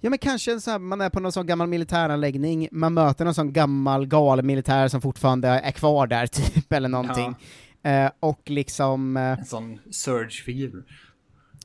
Ja 0.00 0.10
men 0.10 0.18
kanske 0.18 0.60
sån 0.60 0.70
här, 0.72 0.78
man 0.78 1.00
är 1.00 1.10
på 1.10 1.20
någon 1.20 1.32
sån 1.32 1.46
gammal 1.46 1.66
militäranläggning, 1.68 2.68
man 2.72 2.94
möter 2.94 3.24
någon 3.24 3.34
sån 3.34 3.52
gammal 3.52 4.06
galen 4.06 4.46
militär 4.46 4.88
som 4.88 5.00
fortfarande 5.00 5.48
är 5.48 5.70
kvar 5.72 6.06
där 6.06 6.26
typ, 6.54 6.72
eller 6.72 6.88
någonting. 6.88 7.34
Eh, 7.82 8.10
och 8.20 8.50
liksom, 8.50 9.16
eh, 9.16 9.22
En 9.22 9.44
sån 9.44 9.78
surge-figur. 9.90 10.84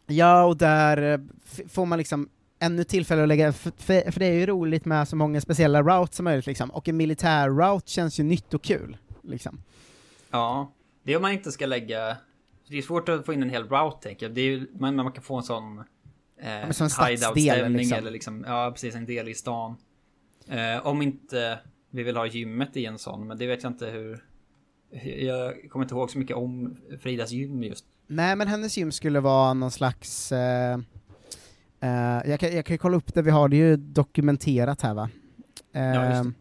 ja 0.08 0.44
och 0.44 0.58
där 0.58 1.14
eh, 1.14 1.20
får 1.68 1.86
man 1.86 1.98
liksom 1.98 2.30
ännu 2.60 2.84
tillfälle 2.84 3.22
att 3.22 3.28
lägga, 3.28 3.54
för, 3.54 4.12
för, 4.12 4.20
det 4.20 4.26
är 4.26 4.34
ju 4.34 4.46
roligt 4.46 4.86
med 4.86 5.08
så 5.08 5.16
många 5.16 5.42
speciella 5.42 5.82
routes 5.82 6.16
som 6.16 6.24
möjligt 6.24 6.46
liksom, 6.46 6.70
och 6.70 6.88
en 6.88 6.98
militär 6.98 7.50
route 7.50 7.92
känns 7.92 8.20
ju 8.20 8.24
nytt 8.24 8.54
och 8.54 8.64
kul. 8.64 8.98
Liksom. 9.22 9.62
Ja. 10.32 10.72
Det 11.04 11.14
är 11.14 11.16
om 11.16 11.22
man 11.22 11.32
inte 11.32 11.52
ska 11.52 11.66
lägga... 11.66 12.18
Det 12.68 12.78
är 12.78 12.82
svårt 12.82 13.10
att 13.10 13.26
få 13.26 13.34
in 13.34 13.44
en 13.44 13.50
hel 13.50 13.70
route 13.70 14.08
tänker 14.08 14.26
jag. 14.26 14.36
Det 14.36 14.42
är 14.42 14.46
ju, 14.46 14.68
man, 14.80 14.96
man 14.96 15.12
kan 15.12 15.24
få 15.24 15.38
en 15.38 15.44
sån... 15.44 15.84
Eh, 16.40 16.66
en 16.66 16.74
stadsdel, 16.74 17.08
hideout-stämning 17.08 17.78
liksom. 17.78 17.98
eller 17.98 18.12
liksom... 18.12 18.44
Ja, 18.48 18.72
precis. 18.72 18.96
En 18.96 19.06
del 19.06 19.28
i 19.28 19.34
stan. 19.34 19.76
Eh, 20.48 20.88
om 20.88 21.02
inte 21.02 21.60
vi 21.90 22.04
vill 22.04 22.18
ha 22.18 22.26
gymmet 22.26 22.78
i 22.78 22.86
en 22.86 23.00
sån, 23.00 23.28
men 23.28 23.38
det 23.38 23.48
vet 23.48 23.64
jag 23.64 23.72
inte 23.72 23.86
hur... 23.86 24.24
Jag 25.04 25.70
kommer 25.70 25.86
inte 25.86 25.96
ihåg 25.96 26.12
så 26.12 26.18
mycket 26.20 26.38
om 26.38 26.78
Fridas 27.00 27.32
gym 27.32 27.64
just. 27.64 27.86
Nej 28.08 28.36
men 28.36 28.48
hennes 28.48 28.78
gym 28.78 28.92
skulle 28.92 29.20
vara 29.20 29.54
någon 29.54 29.72
slags, 29.72 30.32
eh, 30.32 30.80
eh, 31.80 32.22
jag, 32.30 32.40
kan, 32.40 32.56
jag 32.56 32.66
kan 32.66 32.78
kolla 32.78 32.98
upp 32.98 33.14
det, 33.14 33.22
vi 33.22 33.32
har 33.32 33.50
det 33.50 33.56
ju 33.58 33.76
dokumenterat 33.78 34.82
här 34.82 34.94
va? 34.94 35.10
Ja, 35.72 35.94
just 35.94 36.12
det. 36.12 36.18
Ehm, 36.18 36.34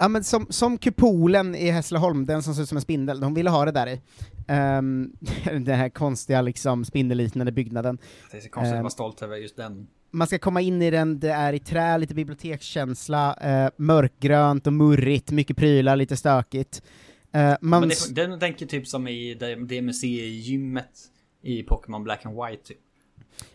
Ja 0.00 0.08
men 0.08 0.24
som, 0.24 0.46
som 0.50 0.78
kupolen 0.78 1.54
i 1.54 1.70
Hässleholm, 1.70 2.26
den 2.26 2.42
som 2.42 2.54
ser 2.54 2.62
ut 2.62 2.68
som 2.68 2.76
en 2.78 2.82
spindel, 2.82 3.20
de 3.20 3.34
ville 3.34 3.50
ha 3.50 3.64
det 3.64 3.72
där 3.72 3.86
i. 3.86 4.00
Um, 4.78 5.12
den 5.44 5.66
här 5.78 5.88
konstiga 5.88 6.40
liksom 6.42 6.84
spindelliknande 6.84 7.52
byggnaden. 7.52 7.98
Det 8.30 8.36
är 8.36 8.40
så 8.40 8.48
konstigt 8.48 8.72
Eh. 8.72 8.78
att 8.78 8.82
vara 8.82 8.90
stolt 8.90 9.22
över 9.22 9.36
just 9.36 9.56
den. 9.56 9.86
Man 10.10 10.26
ska 10.26 10.38
komma 10.38 10.60
in 10.60 10.82
i 10.82 10.90
den, 10.90 11.20
det 11.20 11.30
är 11.30 11.52
i 11.52 11.58
trä, 11.58 11.98
lite 11.98 12.14
bibliotekskänsla, 12.14 13.34
eh, 13.34 13.70
mörkgrönt 13.76 14.66
och 14.66 14.72
murrigt, 14.72 15.30
mycket 15.30 15.56
prylar, 15.56 15.96
lite 15.96 16.16
stökigt. 16.16 16.82
Eh, 17.32 17.54
man, 17.60 17.80
Men 17.80 17.88
det, 17.88 18.14
den 18.14 18.40
tänker 18.40 18.66
typ 18.66 18.86
som 18.88 19.08
i 19.08 19.80
museigymmet 19.82 20.90
i 21.42 21.62
Pokémon 21.62 22.02
Black 22.02 22.26
and 22.26 22.36
White 22.36 22.62
typ. 22.64 22.78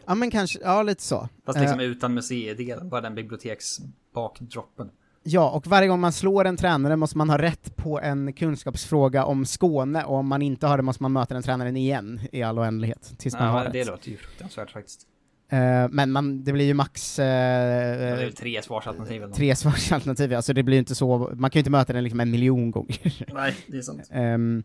ja 0.06 0.16
men 0.16 0.32
kanske, 0.32 0.60
ja 0.64 0.84
lite 0.84 1.04
så. 1.04 1.30
Fast 1.46 1.58
Eh, 1.58 1.62
liksom 1.64 1.80
utan 1.80 2.14
museidelen, 2.14 2.90
bara 2.90 3.02
den 3.02 3.16
biblioteksbakdroppen. 3.16 4.90
Ja, 5.26 5.50
och 5.50 5.68
varje 5.68 5.88
gång 5.88 6.00
man 6.00 6.14
slår 6.14 6.46
en 6.46 6.58
tränare 6.58 6.96
måste 6.96 7.18
man 7.18 7.30
ha 7.30 7.38
rätt 7.38 7.76
på 7.76 8.00
en 8.00 8.34
kunskapsfråga 8.34 9.26
om 9.26 9.46
Skåne, 9.46 10.04
och 10.04 10.16
om 10.18 10.28
man 10.28 10.42
inte 10.42 10.68
har 10.68 10.78
det 10.78 10.84
måste 10.84 11.04
man 11.04 11.12
möta 11.14 11.34
den 11.34 11.44
tränaren 11.44 11.78
igen 11.78 12.22
i 12.32 12.44
all 12.44 12.60
oändlighet, 12.60 13.14
tills 13.18 13.34
man 13.34 13.48
har 13.48 13.64
Ja, 13.64 13.70
det 13.70 13.80
rätt. 13.80 13.88
låter 13.88 14.10
ju 14.10 14.18
fruktansvärt 14.18 14.72
faktiskt. 14.72 15.08
Eh, 15.54 15.88
men 15.92 16.12
man, 16.12 16.44
det 16.44 16.54
blir 16.54 16.66
ju 16.66 16.74
max 16.74 17.16
Det 17.16 17.24
eh, 17.24 18.12
är 18.12 18.16
väl 18.16 18.34
tre 18.34 18.62
svarsalternativ 18.62 19.32
tre 19.32 19.56
svarsalternativ, 19.56 20.32
ja, 20.32 20.42
så 20.42 20.54
det 20.54 20.64
blir 20.64 20.76
ju 20.76 20.80
inte 20.80 20.96
så, 20.96 21.18
man 21.36 21.50
kan 21.50 21.60
ju 21.60 21.62
inte 21.62 21.72
möta 21.72 21.94
den 21.94 22.04
liksom 22.04 22.20
en 22.20 22.32
miljon 22.32 22.72
gånger. 22.72 23.34
Nej, 23.34 23.56
det 23.68 23.78
är 23.78 23.82
sant. 23.82 24.10
Ehm, 24.12 24.64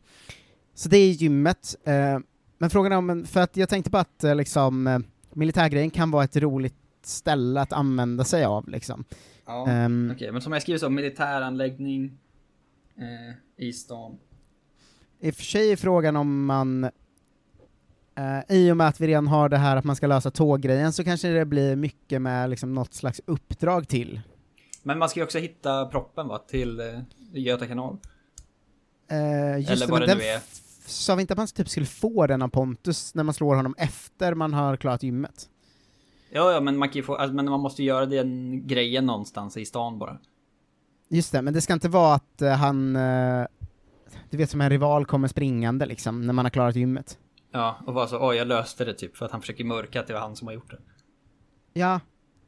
så 0.74 0.88
det 0.88 0.96
är 0.96 1.10
gymmet. 1.10 1.76
Eh, 1.84 2.18
men 2.58 2.70
frågan 2.70 2.92
är 2.92 2.96
om, 2.96 3.26
för 3.26 3.40
att 3.40 3.56
jag 3.56 3.68
tänkte 3.68 3.90
på 3.90 3.98
att 3.98 4.24
eh, 4.24 4.34
liksom, 4.34 4.86
eh, 4.86 4.98
militärgrejen 5.32 5.90
kan 5.90 6.10
vara 6.10 6.24
ett 6.24 6.36
roligt 6.36 6.74
ställe 7.02 7.60
att 7.60 7.72
använda 7.72 8.24
sig 8.24 8.44
av 8.44 8.68
liksom. 8.68 9.04
Ja. 9.46 9.68
Ehm, 9.68 10.12
Okej, 10.14 10.32
men 10.32 10.42
som 10.42 10.52
jag 10.52 10.62
skriver 10.62 10.78
så, 10.78 10.90
militäranläggning 10.90 12.18
eh, 12.96 13.66
i 13.66 13.72
stan. 13.72 14.18
I 15.20 15.30
och 15.30 15.34
för 15.34 15.42
sig 15.42 15.72
är 15.72 15.76
frågan 15.76 16.16
om 16.16 16.44
man, 16.44 16.90
eh, 18.18 18.56
i 18.56 18.72
och 18.72 18.76
med 18.76 18.88
att 18.88 19.00
vi 19.00 19.06
redan 19.06 19.26
har 19.26 19.48
det 19.48 19.56
här 19.56 19.76
att 19.76 19.84
man 19.84 19.96
ska 19.96 20.06
lösa 20.06 20.30
tåggrejen, 20.30 20.92
så 20.92 21.04
kanske 21.04 21.28
det 21.28 21.44
blir 21.44 21.76
mycket 21.76 22.22
med 22.22 22.50
liksom 22.50 22.74
något 22.74 22.94
slags 22.94 23.20
uppdrag 23.24 23.88
till. 23.88 24.20
Men 24.82 24.98
man 24.98 25.08
ska 25.08 25.20
ju 25.20 25.24
också 25.24 25.38
hitta 25.38 25.86
proppen 25.86 26.28
va, 26.28 26.38
till 26.38 26.80
eh, 26.80 26.86
Göta 27.32 27.66
kanal. 27.66 27.96
Eh, 29.10 29.58
just 29.58 29.70
Eller 29.70 29.86
det, 29.86 29.92
vad 29.92 30.00
det 30.00 30.14
nu 30.14 30.22
är. 30.22 30.40
Sa 30.86 31.14
vi 31.14 31.20
inte 31.20 31.32
att 31.32 31.38
man 31.38 31.46
typ 31.46 31.68
skulle 31.68 31.86
få 31.86 32.26
den 32.26 32.42
av 32.42 32.48
Pontus 32.48 33.14
när 33.14 33.22
man 33.24 33.34
slår 33.34 33.54
honom 33.54 33.74
efter 33.78 34.34
man 34.34 34.54
har 34.54 34.76
klarat 34.76 35.02
gymmet? 35.02 35.48
Ja, 36.30 36.52
ja, 36.52 36.60
men 36.60 36.76
man 36.76 36.88
kan 36.88 36.96
ju 36.96 37.02
få, 37.02 37.14
alltså, 37.14 37.34
men 37.34 37.44
man 37.44 37.60
måste 37.60 37.82
ju 37.82 37.88
göra 37.88 38.06
den 38.06 38.62
grejen 38.66 39.06
någonstans 39.06 39.56
i 39.56 39.64
stan 39.64 39.98
bara. 39.98 40.18
Just 41.08 41.32
det, 41.32 41.42
men 41.42 41.54
det 41.54 41.60
ska 41.60 41.72
inte 41.72 41.88
vara 41.88 42.14
att 42.14 42.42
eh, 42.42 42.52
han, 42.52 42.96
eh, 42.96 43.46
du 44.30 44.36
vet 44.36 44.50
som 44.50 44.60
en 44.60 44.70
rival 44.70 45.06
kommer 45.06 45.28
springande 45.28 45.86
liksom, 45.86 46.26
när 46.26 46.32
man 46.32 46.44
har 46.44 46.50
klarat 46.50 46.76
gymmet. 46.76 47.18
Ja, 47.52 47.78
och 47.86 47.94
vara 47.94 48.06
så, 48.06 48.28
oj 48.28 48.36
jag 48.36 48.46
löste 48.46 48.84
det 48.84 48.94
typ, 48.94 49.16
för 49.16 49.26
att 49.26 49.32
han 49.32 49.40
försöker 49.40 49.64
mörka 49.64 50.00
att 50.00 50.06
det 50.06 50.12
var 50.12 50.20
han 50.20 50.36
som 50.36 50.46
har 50.46 50.54
gjort 50.54 50.70
det. 50.70 50.78
Ja, 51.72 52.00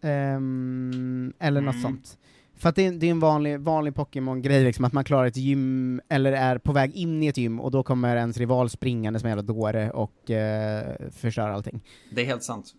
ehm, 0.03 1.33
eller 1.39 1.61
något 1.61 1.75
Mm. 1.75 1.83
sånt. 1.83 2.19
För 2.57 2.69
att 2.69 2.77
det 2.77 2.87
är, 2.87 2.93
det 2.93 3.07
är 3.07 3.11
en 3.11 3.21
vanlig, 3.21 3.61
vanlig 3.61 3.95
Pokémon-grej 3.95 4.65
liksom, 4.65 4.85
att 4.85 4.93
man 4.93 5.05
klarar 5.05 5.27
ett 5.27 5.37
gym, 5.37 6.01
eller 6.09 6.33
är 6.33 6.59
på 6.59 6.73
väg 6.73 6.95
in 6.95 7.23
i 7.23 7.27
ett 7.27 7.37
gym, 7.37 7.61
och 7.61 7.71
då 7.71 7.83
kommer 7.83 8.17
ens 8.17 8.37
rival 8.37 8.71
springande 8.71 9.19
som 9.21 9.27
en 9.27 9.31
jävla 9.31 9.43
dåre 9.55 9.91
och 9.91 10.31
eh, 10.31 10.97
förstör 11.11 11.49
allting. 11.49 11.81
Det 12.13 12.21
är 12.21 12.25
helt 12.27 12.43
sant. 12.43 12.75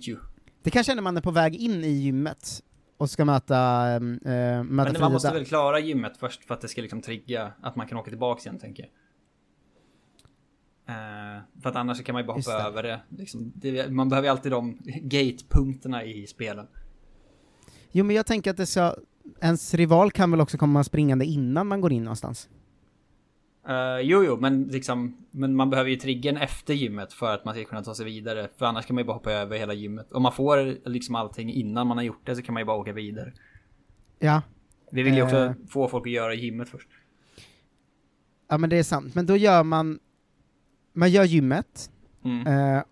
Ju. 0.00 0.16
Det 0.62 0.70
kanske 0.70 0.92
är 0.92 0.94
när 0.96 1.02
man 1.02 1.16
är 1.16 1.20
på 1.20 1.30
väg 1.30 1.54
in 1.54 1.84
i 1.84 1.88
gymmet, 1.90 2.62
och 2.96 3.10
ska 3.10 3.24
möta, 3.24 3.86
eh, 3.94 4.00
möta 4.00 4.64
Men 4.64 5.00
man 5.00 5.12
måste 5.12 5.32
väl 5.32 5.44
klara 5.46 5.78
gymmet 5.78 6.16
först 6.16 6.44
för 6.44 6.54
att 6.54 6.60
det 6.60 6.68
ska 6.68 6.82
liksom 6.82 7.02
trigga 7.02 7.52
att 7.62 7.76
man 7.76 7.88
kan 7.88 7.98
åka 7.98 8.10
tillbaks 8.10 8.46
igen 8.46 8.58
tänker 8.58 8.82
jag. 8.82 8.90
Eh, 10.88 11.42
för 11.62 11.68
att 11.70 11.76
annars 11.76 12.04
kan 12.04 12.12
man 12.12 12.22
ju 12.22 12.26
bara 12.26 12.36
hoppa 12.36 12.58
det. 12.58 12.62
över 12.64 12.82
det. 12.82 13.00
Liksom, 13.08 13.52
det. 13.54 13.90
Man 13.92 14.08
behöver 14.08 14.28
ju 14.28 14.30
alltid 14.30 14.52
de 14.52 14.78
gatepunkterna 15.02 16.04
i 16.04 16.26
spelen. 16.26 16.66
Jo 17.92 18.04
men 18.04 18.16
jag 18.16 18.26
tänker 18.26 18.50
att 18.50 18.56
det 18.56 18.66
ska, 18.66 18.94
ens 19.40 19.74
rival 19.74 20.10
kan 20.10 20.30
väl 20.30 20.40
också 20.40 20.58
komma 20.58 20.84
springande 20.84 21.24
innan 21.24 21.66
man 21.66 21.80
går 21.80 21.92
in 21.92 22.04
någonstans? 22.04 22.48
Uh, 23.68 24.00
jo, 24.00 24.24
jo, 24.24 24.36
men 24.40 24.62
liksom, 24.64 25.16
men 25.30 25.56
man 25.56 25.70
behöver 25.70 25.90
ju 25.90 25.96
triggern 25.96 26.36
efter 26.36 26.74
gymmet 26.74 27.12
för 27.12 27.34
att 27.34 27.44
man 27.44 27.54
ska 27.54 27.64
kunna 27.64 27.82
ta 27.82 27.94
sig 27.94 28.04
vidare. 28.04 28.48
För 28.56 28.66
annars 28.66 28.86
kan 28.86 28.94
man 28.94 29.02
ju 29.02 29.06
bara 29.06 29.12
hoppa 29.16 29.32
över 29.32 29.58
hela 29.58 29.74
gymmet. 29.74 30.12
Om 30.12 30.22
man 30.22 30.32
får 30.32 30.88
liksom 30.88 31.14
allting 31.14 31.52
innan 31.52 31.86
man 31.86 31.96
har 31.96 32.04
gjort 32.04 32.26
det 32.26 32.36
så 32.36 32.42
kan 32.42 32.52
man 32.52 32.60
ju 32.60 32.64
bara 32.64 32.76
åka 32.76 32.92
vidare. 32.92 33.32
Ja. 34.18 34.42
Vi 34.92 35.02
vill 35.02 35.14
ju 35.14 35.22
också 35.22 35.36
Eh. 35.36 35.52
få 35.68 35.88
folk 35.88 36.06
att 36.06 36.12
göra 36.12 36.34
gymmet 36.34 36.68
först. 36.68 36.88
Ja 38.48 38.58
men 38.58 38.70
det 38.70 38.76
är 38.76 38.82
sant, 38.82 39.14
men 39.14 39.26
då 39.26 39.36
gör 39.36 39.62
man, 39.64 39.98
man 40.96 41.10
gör 41.10 41.24
gymmet, 41.24 41.90
Mm. 42.24 42.46
eh, 42.46 42.82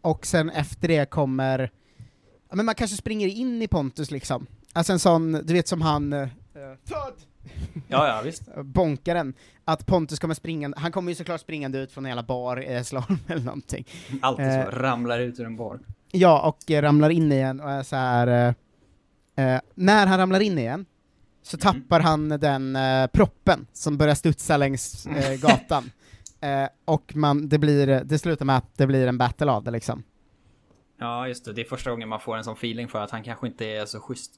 och 0.00 0.26
sen 0.26 0.50
efter 0.50 0.88
det 0.88 1.10
kommer, 1.10 1.70
ja 2.50 2.56
men 2.56 2.66
man 2.66 2.74
kanske 2.74 2.96
springer 2.96 3.28
in 3.28 3.62
i 3.62 3.68
Pontus 3.68 4.10
liksom. 4.10 4.46
Alltså 4.72 4.92
en 4.92 4.98
sån, 4.98 5.32
du 5.32 5.52
vet 5.52 5.68
som 5.68 5.80
han, 5.82 6.12
eh, 6.12 6.28
Todd! 6.88 7.14
Ja, 7.88 8.08
ja, 8.08 8.20
visst. 8.24 8.42
bonkaren, 8.64 9.34
att 9.64 9.86
Pontus 9.86 10.18
kommer 10.18 10.34
springande, 10.34 10.78
han 10.80 10.92
kommer 10.92 11.10
ju 11.10 11.14
såklart 11.14 11.40
springande 11.40 11.78
ut 11.78 11.92
från 11.92 12.04
en 12.04 12.08
jävla 12.08 12.22
bar 12.22 12.62
i 12.62 12.66
Hässleholm 12.74 13.18
eller 13.28 13.44
någonting. 13.44 13.86
Alltid 14.22 14.44
så. 14.46 14.58
Eh. 14.58 14.64
Ramlar 14.66 15.18
ut 15.18 15.40
ur 15.40 15.46
en 15.46 15.56
bar. 15.56 15.80
Ja, 16.12 16.40
och 16.48 16.70
eh, 16.70 16.82
ramlar 16.82 17.10
in 17.10 17.32
igen 17.32 17.60
och 17.60 17.70
är 17.70 17.82
så 17.82 17.96
här. 17.96 18.54
Eh, 19.36 19.44
eh, 19.54 19.60
när 19.74 20.06
han 20.06 20.18
ramlar 20.18 20.40
in 20.40 20.58
igen, 20.58 20.84
så 21.42 21.56
Mm. 21.62 21.82
tappar 21.82 22.00
han 22.00 22.28
den 22.28 22.76
eh, 22.76 23.06
proppen 23.06 23.66
som 23.72 23.96
börjar 23.96 24.14
studsa 24.14 24.56
längs 24.56 25.06
eh, 25.06 25.34
gatan. 25.40 25.90
Eh, 26.40 26.68
och 26.84 27.16
man, 27.16 27.48
det, 27.48 27.58
blir, 27.58 27.86
det 28.04 28.18
slutar 28.18 28.44
med 28.46 28.56
att 28.56 28.76
det 28.78 28.86
blir 28.86 29.06
en 29.06 29.18
battle 29.18 29.50
av 29.50 29.64
det 29.64 29.70
liksom. 29.70 30.02
Ja, 30.98 31.28
just 31.28 31.44
det. 31.44 31.52
Det 31.52 31.60
är 31.60 31.64
första 31.64 31.90
gången 31.90 32.08
man 32.08 32.20
får 32.20 32.36
en 32.36 32.44
sån 32.44 32.54
feeling 32.54 32.88
för 32.88 33.00
att 33.00 33.10
han 33.10 33.22
kanske 33.22 33.46
inte 33.46 33.66
är 33.66 33.86
så 33.86 34.00
schysst. 34.00 34.34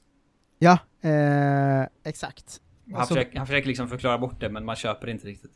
Ja, 0.59 0.77
eh, 1.01 1.81
exakt. 2.03 2.61
Han, 2.91 2.95
Alltså- 2.95 3.13
försöker, 3.15 3.37
han 3.37 3.47
försöker 3.47 3.67
liksom 3.67 3.87
förklara 3.87 4.17
bort 4.17 4.39
det, 4.39 4.49
men 4.49 4.65
man 4.65 4.75
köper 4.75 5.05
det 5.07 5.11
inte 5.11 5.27
riktigt. 5.27 5.51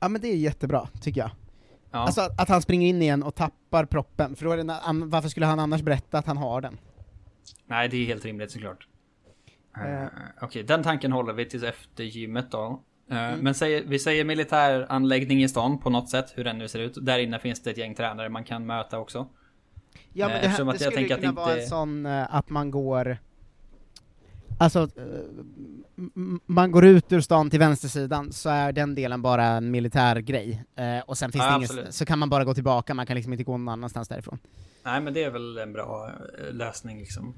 Ja 0.00 0.08
men 0.08 0.20
det 0.20 0.28
är 0.28 0.36
jättebra, 0.36 0.88
tycker 1.00 1.20
jag. 1.20 1.30
Ja, 1.90 1.98
Alltså 1.98 2.20
att, 2.20 2.40
att 2.40 2.48
han 2.48 2.62
springer 2.62 2.88
in 2.88 3.02
igen 3.02 3.22
och 3.22 3.34
tappar 3.34 3.84
proppen, 3.84 4.36
för 4.36 4.44
då 4.44 4.52
är 4.52 4.56
det, 4.64 4.74
an- 4.74 5.10
varför 5.10 5.28
skulle 5.28 5.46
han 5.46 5.58
annars 5.60 5.82
berätta 5.82 6.18
att 6.18 6.26
han 6.26 6.36
har 6.36 6.60
den? 6.60 6.78
nej, 7.66 7.88
det 7.88 7.96
är 7.96 8.06
helt 8.06 8.24
rimligt 8.24 8.50
såklart. 8.50 8.88
Eh. 9.76 10.02
Uh, 10.02 10.08
Okej, 10.40 10.62
den 10.62 10.82
tanken 10.82 11.12
håller 11.12 11.32
vi 11.32 11.44
tills 11.44 11.62
efter 11.64 12.04
gymmet 12.04 12.50
då. 12.50 12.82
Eh, 13.10 13.16
Mm. 13.28 13.40
Men 13.40 13.54
säg, 13.54 13.84
vi 13.86 13.98
säger 13.98 14.24
militäranläggning 14.24 15.42
i 15.42 15.48
stan 15.48 15.78
på 15.78 15.90
något 15.90 16.08
sätt, 16.10 16.32
hur 16.34 16.44
den 16.44 16.58
nu 16.58 16.68
ser 16.68 16.78
ut. 16.78 16.98
Där 17.06 17.18
inne 17.18 17.38
finns 17.38 17.62
det 17.62 17.70
ett 17.70 17.78
gäng 17.78 17.94
tränare 17.94 18.28
man 18.28 18.44
kan 18.44 18.66
möta 18.66 18.98
också. 18.98 19.26
Ja 20.12 20.26
Eh, 20.26 20.32
men 20.32 20.42
det, 20.42 20.48
här, 20.48 20.64
det 20.64 20.70
jag 20.84 20.92
skulle 20.92 21.14
att 21.14 21.20
kunna 21.20 21.32
vara 21.32 21.50
inte- 21.50 21.62
en 21.62 21.68
sån 21.68 22.06
eh, 22.06 22.34
att 22.34 22.50
man 22.50 22.70
går 22.70 23.18
Alltså, 24.58 24.80
eh, 24.82 26.02
man 26.46 26.70
går 26.72 26.84
ut 26.84 27.12
ur 27.12 27.20
stan 27.20 27.50
till 27.50 27.58
vänstersidan 27.58 28.32
så 28.32 28.48
är 28.48 28.72
den 28.72 28.94
delen 28.94 29.22
bara 29.22 29.44
en 29.44 29.70
militär 29.70 30.16
grej. 30.20 30.64
Eh, 30.76 30.98
och 31.06 31.18
sen 31.18 31.32
finns 31.32 31.44
Ja, 31.44 31.58
det 31.58 31.80
ingen, 31.80 31.92
så 31.92 32.04
kan 32.04 32.18
man 32.18 32.28
bara 32.28 32.44
gå 32.44 32.54
tillbaka, 32.54 32.94
man 32.94 33.06
kan 33.06 33.14
liksom 33.16 33.32
inte 33.32 33.44
gå 33.44 33.52
någon 33.56 33.68
annanstans 33.68 34.08
därifrån. 34.08 34.38
Nej, 34.84 35.00
men 35.00 35.14
det 35.14 35.24
är 35.24 35.30
väl 35.30 35.58
en 35.58 35.72
bra 35.72 36.10
eh, 36.48 36.54
lösning 36.54 36.98
liksom. 36.98 37.34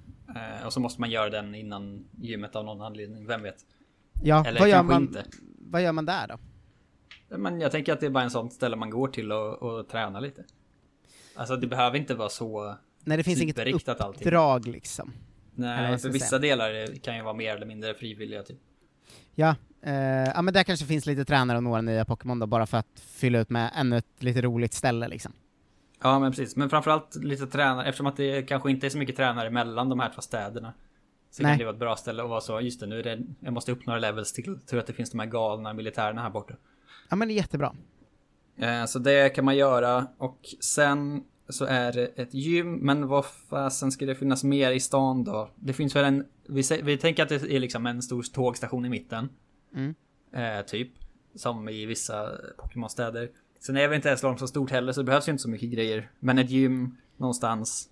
Eh, 0.61 0.67
och 0.67 0.73
så 0.73 0.81
måste 0.81 1.01
man 1.01 1.11
göra 1.11 1.31
den 1.31 1.55
innan 1.55 2.05
gymmet 2.17 2.57
av 2.57 2.65
någon 2.65 2.81
anledning, 2.83 3.27
vem 3.27 3.43
vet? 3.43 3.57
Ja, 4.23 4.45
Eller 4.47 4.61
vad 4.61 4.69
gör, 4.69 4.77
kanske 4.77 4.93
man, 4.95 5.03
inte. 5.03 5.25
Vad 5.71 5.83
gör 5.83 5.93
man 5.93 6.07
där 6.07 6.27
då? 6.29 6.39
Men 7.37 7.61
jag 7.61 7.73
tänker 7.73 7.93
att 7.93 8.01
det 8.01 8.07
är 8.07 8.11
bara 8.11 8.25
en 8.25 8.31
sån 8.31 8.51
ställe 8.51 8.77
man 8.77 8.91
går 8.91 9.09
till 9.09 9.33
och, 9.33 9.63
och 9.63 9.89
tränar 9.89 10.21
lite. 10.21 10.45
Alltså 11.35 11.57
det 11.57 11.67
behöver 11.67 11.99
inte 11.99 12.15
vara 12.15 12.29
så 12.29 12.77
När 13.05 13.17
det 13.17 13.23
finns 13.23 13.41
inget 13.41 13.57
superriktat 13.57 14.01
allting. 14.01 14.27
uppdrag 14.27 14.67
liksom. 14.67 15.13
Nej, 15.55 15.99
för 15.99 16.09
vissa 16.09 16.27
säga. 16.27 16.39
delar 16.39 16.99
kan 17.03 17.17
ju 17.17 17.23
vara 17.23 17.35
mer 17.35 17.57
eller 17.57 17.67
mindre 17.67 17.95
frivilliga 17.95 18.43
typ. 18.43 18.59
Ja, 19.35 19.57
eh, 19.83 19.95
ja 20.35 20.43
men 20.43 20.55
där 20.55 20.63
kanske 20.63 20.87
finns 20.87 21.07
lite 21.07 21.25
tränare 21.25 21.57
och 21.57 21.65
några 21.65 21.81
nya 21.81 22.05
Pokémon 22.05 22.39
då, 22.39 22.47
bara 22.47 22.67
för 22.67 22.79
att 22.79 23.01
fylla 23.01 23.39
ut 23.39 23.51
med 23.51 23.71
ännu 23.77 23.99
ett 23.99 24.23
lite 24.23 24.43
roligt 24.43 24.75
ställe 24.75 25.09
liksom. 25.09 25.33
Ja 26.03 26.19
men 26.19 26.33
precis, 26.33 26.57
men 26.57 26.71
framförallt 26.71 27.15
lite 27.15 27.47
tränare 27.47 27.89
eftersom 27.89 28.07
att 28.07 28.17
det 28.17 28.43
kanske 28.43 28.71
inte 28.71 28.87
är 28.87 28.91
så 28.91 28.99
mycket 28.99 29.17
tränare 29.17 29.51
mellan 29.51 29.89
de 29.89 30.01
här 30.01 30.13
två 30.15 30.21
städerna. 30.21 30.73
Så 31.39 31.43
Nej. 31.43 31.53
kan 31.53 31.59
det 31.59 31.65
vara 31.65 31.75
ett 31.75 31.81
bra 31.81 31.97
ställe 31.97 32.23
att 32.23 32.29
vara 32.29 32.41
så, 32.41 32.61
just 32.61 32.81
det 32.81 32.87
nu 32.87 32.99
är 32.99 33.03
det, 33.03 33.19
jag 33.41 33.53
måste 33.53 33.73
upp 33.73 33.87
några 33.87 33.99
levels 34.01 34.33
till, 34.33 34.59
tur 34.67 34.79
att 34.79 34.87
det 34.87 34.93
finns 34.93 35.11
de 35.11 35.19
här 35.19 35.27
galna 35.27 35.73
militärerna 35.73 36.23
här 36.23 36.31
borta. 36.31 36.55
Ja 37.09 37.17
men 37.17 37.29
det 37.29 37.35
är 37.35 37.37
jättebra. 37.37 37.75
Eh, 38.57 38.85
Så 38.85 38.99
det 38.99 39.35
kan 39.35 39.45
man 39.45 39.57
göra 39.57 40.07
och 40.19 40.39
sen 40.61 41.25
så 41.49 41.65
är 41.65 41.93
det 41.93 42.07
ett 42.07 42.35
gym, 42.35 42.75
men 42.75 43.07
vad 43.09 43.25
fasen 43.27 43.93
ska 43.93 44.07
det 44.07 44.15
finnas 44.15 44.45
mer 44.45 44.73
i 44.73 44.81
stan 44.81 45.25
då? 45.25 45.51
Det 45.57 45.73
finns 45.73 45.97
väl 45.97 46.05
en, 46.05 46.25
vi, 46.49 46.63
vi 46.83 46.97
tänker 46.99 47.23
att 47.23 47.29
det 47.29 47.43
är 47.43 47.61
liksom 47.61 47.87
en 47.87 48.03
stor 48.03 48.23
tågstation 48.23 48.85
i 48.85 48.89
mitten. 48.89 49.29
Mm. 49.75 49.95
Eh, 50.33 50.65
typ. 50.67 50.91
Som 51.35 51.69
i 51.69 51.87
vissa 51.87 52.31
Pokémon-städer. 52.59 53.31
Sen 53.61 53.77
är 53.77 53.89
väl 53.89 53.97
inte 53.97 54.09
Hässleholm 54.11 54.39
så 54.39 54.47
stort 54.47 54.71
heller 54.71 54.93
så 54.93 55.01
det 55.01 55.05
behövs 55.05 55.29
ju 55.29 55.33
inte 55.33 55.43
så 55.43 55.51
mycket 55.51 55.71
grejer. 55.71 56.11
Men 56.21 56.39
ett 56.39 56.51
gym 56.51 56.97
någonstans. 57.17 57.91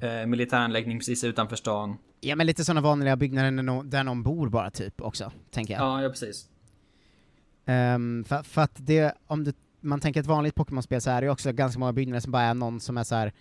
Eh, 0.00 0.26
militäranläggning 0.26 0.98
precis 0.98 1.24
utanför 1.24 1.56
stan. 1.56 1.96
Ja 2.20 2.36
men 2.36 2.46
lite 2.46 2.64
sådana 2.64 2.80
vanliga 2.80 3.16
byggnader 3.16 3.50
där 3.50 3.62
någon, 3.62 3.90
där 3.90 4.04
någon 4.04 4.22
bor 4.22 4.48
bara 4.48 4.70
typ 4.70 5.00
också, 5.00 5.32
tänker 5.50 5.74
jag. 5.74 5.82
Ja, 5.82 6.02
ja 6.02 6.08
precis. 6.08 6.48
Ehm, 7.66 8.24
för, 8.24 8.42
för 8.42 8.62
att 8.62 8.74
det, 8.76 9.14
om 9.26 9.44
du, 9.44 9.52
man 9.80 10.00
tänker 10.00 10.20
ett 10.20 10.26
vanligt 10.26 10.54
Pokémon-spel 10.54 11.00
så 11.00 11.10
är 11.10 11.20
det 11.20 11.24
ju 11.24 11.30
också 11.30 11.52
ganska 11.52 11.78
många 11.78 11.92
byggnader 11.92 12.20
som 12.20 12.32
bara 12.32 12.42
är 12.42 12.54
någon 12.54 12.80
som 12.80 12.98
är 12.98 13.04
så 13.04 13.14
här. 13.14 13.32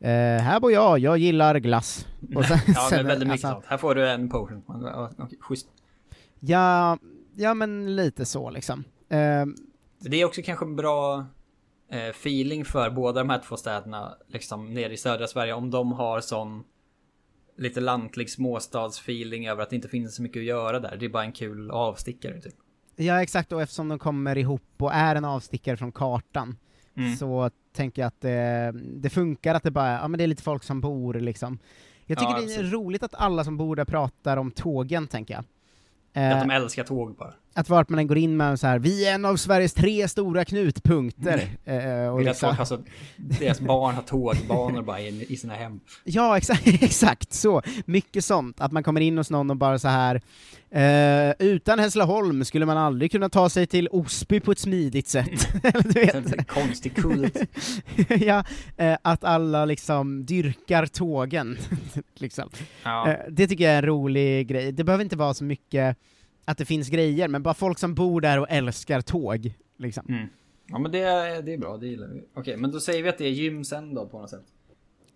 Eh, 0.00 0.42
här 0.42 0.60
bor 0.60 0.72
jag, 0.72 0.98
jag 0.98 1.18
gillar 1.18 1.58
glass. 1.58 2.06
Och 2.36 2.44
sen, 2.44 2.58
Ja, 2.66 2.90
det 2.90 2.96
är 2.96 3.04
väldigt 3.04 3.28
mycket 3.28 3.44
alltså, 3.44 3.60
sånt. 3.60 3.66
Här 3.66 3.76
får 3.76 3.94
du 3.94 4.10
en 4.10 4.28
potion. 4.28 4.62
Ja, 4.66 5.10
okej, 5.18 5.38
schysst. 5.40 5.68
Ja, 6.40 6.98
ja 7.36 7.54
men 7.54 7.96
lite 7.96 8.24
så 8.24 8.50
liksom. 8.50 8.84
Ehm, 9.08 9.54
Det 9.98 10.20
är 10.20 10.24
också 10.24 10.42
kanske 10.44 10.64
en 10.64 10.76
bra 10.76 11.26
eh, 11.90 12.08
feeling 12.08 12.64
för 12.64 12.90
båda 12.90 13.20
de 13.20 13.30
här 13.30 13.42
två 13.48 13.56
städerna 13.56 14.14
liksom 14.26 14.74
nere 14.74 14.92
i 14.92 14.96
södra 14.96 15.26
Sverige 15.26 15.52
om 15.52 15.70
de 15.70 15.92
har 15.92 16.20
sån 16.20 16.64
lite 17.56 17.80
lantlig 17.80 18.30
småstadsfeeling 18.30 19.48
över 19.48 19.62
att 19.62 19.70
det 19.70 19.76
inte 19.76 19.88
finns 19.88 20.16
så 20.16 20.22
mycket 20.22 20.40
att 20.40 20.44
göra 20.46 20.80
där. 20.80 20.96
Det 20.96 21.04
är 21.06 21.10
bara 21.10 21.24
en 21.24 21.32
kul 21.32 21.70
avstickare 21.70 22.40
typ. 22.40 22.54
ja 22.96 23.22
exakt, 23.22 23.52
och 23.52 23.62
eftersom 23.62 23.88
de 23.88 23.98
kommer 23.98 24.38
ihop 24.38 24.62
och 24.78 24.92
är 24.94 25.14
en 25.16 25.24
avstickare 25.24 25.76
från 25.76 25.92
kartan, 25.92 26.56
Mm. 26.96 27.16
så 27.16 27.50
tänker 27.72 28.02
jag 28.02 28.06
att 28.06 28.20
det, 28.20 28.72
det 28.96 29.10
funkar 29.10 29.54
att 29.54 29.62
det 29.62 29.70
bara, 29.70 29.92
ja 29.92 30.08
men 30.08 30.18
det 30.18 30.24
är 30.24 30.28
lite 30.28 30.42
folk 30.42 30.62
som 30.64 30.80
bor 30.80 31.14
liksom. 31.14 31.58
Jag 32.06 32.18
tycker 32.18 32.32
Ja, 32.32 32.40
det 32.40 32.54
är 32.54 32.62
roligt 32.62 33.02
att 33.02 33.14
alla 33.14 33.44
som 33.44 33.56
bor 33.56 33.76
där 33.76 33.84
pratar 33.84 34.36
om 34.36 34.50
tågen, 34.50 35.06
tänker 35.08 35.34
jag. 35.34 35.40
Att 35.40 35.46
Eh, 36.42 36.46
de 36.48 36.50
älskar 36.50 36.84
tåg 36.84 37.14
bara. 37.16 37.34
Att 37.54 37.68
vart 37.68 37.88
man 37.88 37.98
än 37.98 38.06
går 38.06 38.18
in 38.18 38.36
med 38.36 38.60
så 38.60 38.66
här, 38.66 38.78
vi 38.78 39.06
är 39.06 39.14
en 39.14 39.24
av 39.24 39.36
Sveriges 39.36 39.74
tre 39.74 40.08
stora 40.08 40.44
knutpunkter. 40.44 41.48
Eh, 41.64 42.08
och 42.08 42.20
Vill 42.20 42.28
att 42.28 42.32
liksom, 42.32 42.48
folk, 42.48 42.60
alltså, 42.60 42.82
deras 43.16 43.60
barn 43.60 43.94
har 43.94 44.02
tågbanor 44.02 44.82
bara 44.82 45.00
i, 45.00 45.26
i 45.28 45.36
sina 45.36 45.54
hem. 45.54 45.80
ja, 46.04 46.36
exakt, 46.36 46.66
exakt 46.82 47.32
så. 47.32 47.62
Mycket 47.86 48.24
sånt. 48.24 48.60
Att 48.60 48.72
man 48.72 48.82
kommer 48.82 49.00
in 49.00 49.18
hos 49.18 49.30
någon 49.30 49.50
och 49.50 49.56
bara 49.56 49.78
så 49.78 49.88
här, 49.88 50.20
eh, 50.70 51.34
utan 51.38 51.78
Hässleholm 51.78 52.44
skulle 52.44 52.66
man 52.66 52.76
aldrig 52.78 53.12
kunna 53.12 53.28
ta 53.28 53.48
sig 53.48 53.66
till 53.66 53.88
Osby 53.88 54.40
på 54.40 54.52
ett 54.52 54.58
smidigt 54.58 55.08
sätt. 55.08 55.48
Eller 55.62 55.82
du 55.92 56.00
vet. 56.00 56.48
Konstig 56.48 56.96
kult. 56.96 57.36
ja, 58.08 58.44
eh, 58.76 58.96
att 59.02 59.24
alla 59.24 59.64
liksom 59.64 60.26
dyrkar 60.26 60.86
tågen. 60.86 61.58
liksom. 62.14 62.48
Ja. 62.82 63.08
Eh, 63.08 63.16
det 63.30 63.48
tycker 63.48 63.64
jag 63.64 63.72
är 63.72 63.78
en 63.78 63.86
rolig 63.86 64.48
grej. 64.48 64.72
Det 64.72 64.84
behöver 64.84 65.04
inte 65.04 65.16
vara 65.16 65.34
så 65.34 65.44
mycket 65.44 65.96
att 66.44 66.58
det 66.58 66.64
finns 66.64 66.88
grejer, 66.88 67.28
men 67.28 67.42
bara 67.42 67.54
folk 67.54 67.78
som 67.78 67.94
bor 67.94 68.20
där 68.20 68.38
och 68.40 68.46
älskar 68.50 69.00
tåg. 69.00 69.54
Liksom. 69.76 70.06
Mm. 70.08 70.28
Ja 70.66 70.78
men 70.78 70.92
det, 70.92 70.98
är- 70.98 71.42
det 71.42 71.54
är 71.54 71.58
bra, 71.58 71.76
det 71.76 71.86
gillar 71.86 72.08
vi. 72.08 72.22
Okej, 72.34 72.56
men 72.56 72.70
då 72.70 72.80
säger 72.80 73.02
vi 73.02 73.08
att 73.08 73.18
det 73.18 73.24
är 73.24 73.30
gym 73.30 73.64
sen 73.64 73.94
då 73.94 74.06
på 74.06 74.18
något 74.20 74.30
sätt. 74.30 74.44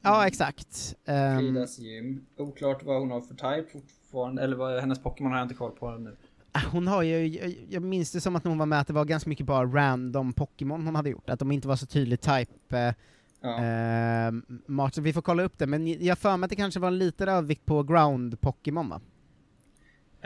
Ja, 0.03 0.27
exakt. 0.27 0.95
Ehm, 1.05 1.39
Fridas 1.39 1.79
gym. 1.79 2.27
Oklart 2.37 2.83
vad 2.85 3.01
hon 3.01 3.11
har 3.11 3.21
för 3.21 3.35
type 3.35 3.71
fortfarande, 3.73 4.43
eller 4.43 4.57
vad 4.57 4.81
hennes 4.81 5.03
Pokémon 5.03 5.33
har 5.33 5.39
jag 5.39 5.45
inte 5.45 5.55
koll 5.55 5.71
på 5.73 5.91
nu. 5.91 6.17
Ah, 6.53 6.61
Hon 6.73 6.87
har 6.87 7.03
ju, 7.03 7.27
jag, 7.27 7.55
jag 7.69 7.83
minns 7.83 8.13
det 8.13 8.21
som 8.21 8.37
att 8.37 8.45
när 8.45 8.49
hon 8.51 8.59
var 8.59 8.67
med 8.67 8.81
att 8.81 8.87
det 8.87 8.93
var 8.93 9.05
ganska 9.05 9.31
mycket 9.31 9.47
bara 9.47 9.65
random 9.67 10.33
Pokémon 10.33 10.87
hon 10.87 10.95
hade 10.97 11.11
gjort, 11.11 11.31
att 11.31 11.39
de 11.39 11.53
inte 11.53 11.69
var 11.69 11.77
så 11.77 11.87
tydligt 11.87 12.21
type 12.23 12.79
eh, 12.79 12.93
Ja. 13.41 14.31
mat, 14.67 14.95
så 14.95 15.01
vi 15.03 15.13
får 15.13 15.23
kolla 15.23 15.43
upp 15.43 15.59
det, 15.59 15.67
men 15.67 16.05
jag 16.05 16.19
för 16.19 16.37
mig 16.37 16.45
att 16.47 16.51
det 16.51 16.57
kanske 16.57 16.81
var 16.81 16.89
en 16.89 16.99
liten 16.99 17.29
övervikt 17.29 17.67
på 17.67 17.83
ground 17.83 18.41
Pokémon 18.41 18.89
va? 18.89 19.01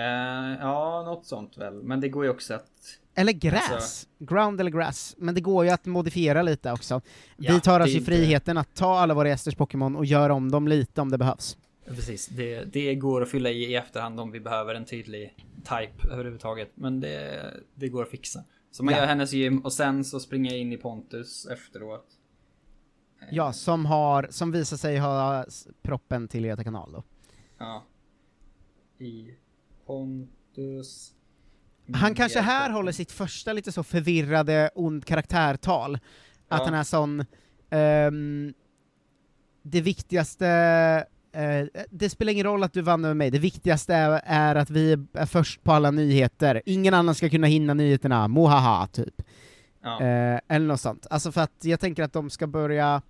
Eh, 0.01 0.59
ja, 0.61 1.03
något 1.03 1.27
sånt 1.27 1.59
väl. 1.59 1.83
Men 1.83 2.01
det 2.01 2.09
går 2.09 2.25
ju 2.25 2.31
också 2.31 2.55
att... 2.55 2.71
Eller 3.15 3.33
gräs? 3.33 3.71
Alltså- 3.71 4.07
ground 4.19 4.61
eller 4.61 4.71
grass, 4.71 5.15
men 5.19 5.35
det 5.35 5.41
går 5.41 5.65
ju 5.65 5.71
att 5.71 5.87
modifiera 5.87 6.43
lite 6.43 6.73
också. 6.73 7.01
Ja, 7.37 7.55
vi 7.55 7.61
tar 7.61 7.81
oss 7.81 7.87
är 7.87 7.91
ju 7.91 7.99
inte- 7.99 8.11
friheten 8.11 8.59
att 8.59 8.75
ta 8.75 8.99
alla 8.99 9.15
våra 9.15 9.29
gästers 9.29 9.55
Pokémon 9.55 9.97
och 9.97 10.05
göra 10.05 10.35
om 10.35 10.51
dem 10.51 10.69
lite 10.69 11.01
om 11.01 11.11
det 11.11 11.19
behövs. 11.19 11.57
Precis, 11.87 12.27
det, 12.27 12.65
det 12.65 12.95
går 12.95 13.23
att 13.23 13.31
fylla 13.31 13.51
i 13.51 13.65
i 13.65 13.75
efterhand 13.75 14.21
om 14.21 14.31
vi 14.31 14.41
behöver 14.41 14.75
en 14.75 14.85
tydlig 14.85 15.35
type 15.57 16.09
överhuvudtaget. 16.13 16.71
Men 16.75 17.01
det, 17.01 17.41
det 17.75 17.89
går 17.89 18.03
att 18.03 18.09
fixa. 18.11 18.45
Så 18.71 18.85
man 18.85 18.95
Ja. 18.95 19.01
gör 19.01 19.07
hennes 19.07 19.33
gym 19.33 19.59
och 19.59 19.73
sen 19.73 20.05
så 20.05 20.21
springer 20.21 20.51
jag 20.51 20.61
in 20.61 20.73
i 20.73 20.77
Pontus 20.77 21.47
efteråt. 21.47 22.07
Ja, 23.31 23.53
som 23.53 23.87
har, 23.87 24.27
som 24.31 24.53
visar 24.53 24.77
sig 24.77 24.99
ha 24.99 25.45
proppen 25.83 26.29
till 26.29 26.45
Göta 26.45 26.65
kanal 26.65 26.93
då. 26.93 27.03
Ja. 27.59 27.85
I 28.99 29.31
Pontus. 29.91 31.13
Han 31.93 32.15
kanske 32.15 32.41
här 32.41 32.71
håller 32.71 32.93
sitt 32.93 33.13
första 33.13 33.53
lite 33.53 33.73
så 33.73 33.83
förvirrade, 33.83 34.71
ond 34.75 35.05
karaktärtal. 35.05 35.95
Att 36.49 36.59
Ja. 36.61 36.65
han 36.65 36.75
är 36.75 36.83
sån... 36.83 37.25
ehm, 37.71 38.55
det 39.63 39.81
viktigaste... 39.81 40.47
eh, 41.33 41.67
det 41.91 42.11
spelar 42.11 42.33
ingen 42.33 42.47
roll 42.47 42.63
att 42.63 42.73
du 42.73 42.83
vann 42.83 43.05
över 43.05 43.15
mig, 43.15 43.31
det 43.31 43.39
viktigaste 43.39 43.95
är, 43.95 44.21
är 44.25 44.55
att 44.55 44.71
vi 44.71 44.93
är 45.13 45.27
först 45.27 45.63
på 45.63 45.73
alla 45.73 45.91
nyheter. 45.91 46.63
Ingen 46.67 46.95
annan 46.95 47.15
ska 47.15 47.29
kunna 47.29 47.47
hinna 47.47 47.75
nyheterna, 47.75 48.29
mohaha, 48.29 48.87
typ. 48.87 49.23
Ja. 49.83 50.01
Eh, 50.01 50.41
eller 50.49 50.67
något 50.67 50.81
sånt. 50.81 51.07
Alltså 51.11 51.33
för 51.33 51.41
att 51.41 51.65
jag 51.65 51.81
tänker 51.81 52.03
att 52.03 52.13
de 52.13 52.31
ska 52.31 52.47
börja... 52.47 53.03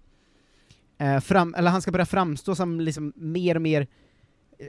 Eh, 0.98 1.20
fram, 1.20 1.54
eller 1.54 1.70
han 1.70 1.82
ska 1.82 1.90
börja 1.92 2.06
framstå 2.06 2.54
som 2.54 2.80
liksom 2.80 3.12
mer 3.16 3.54
och 3.54 3.62
mer 3.62 3.86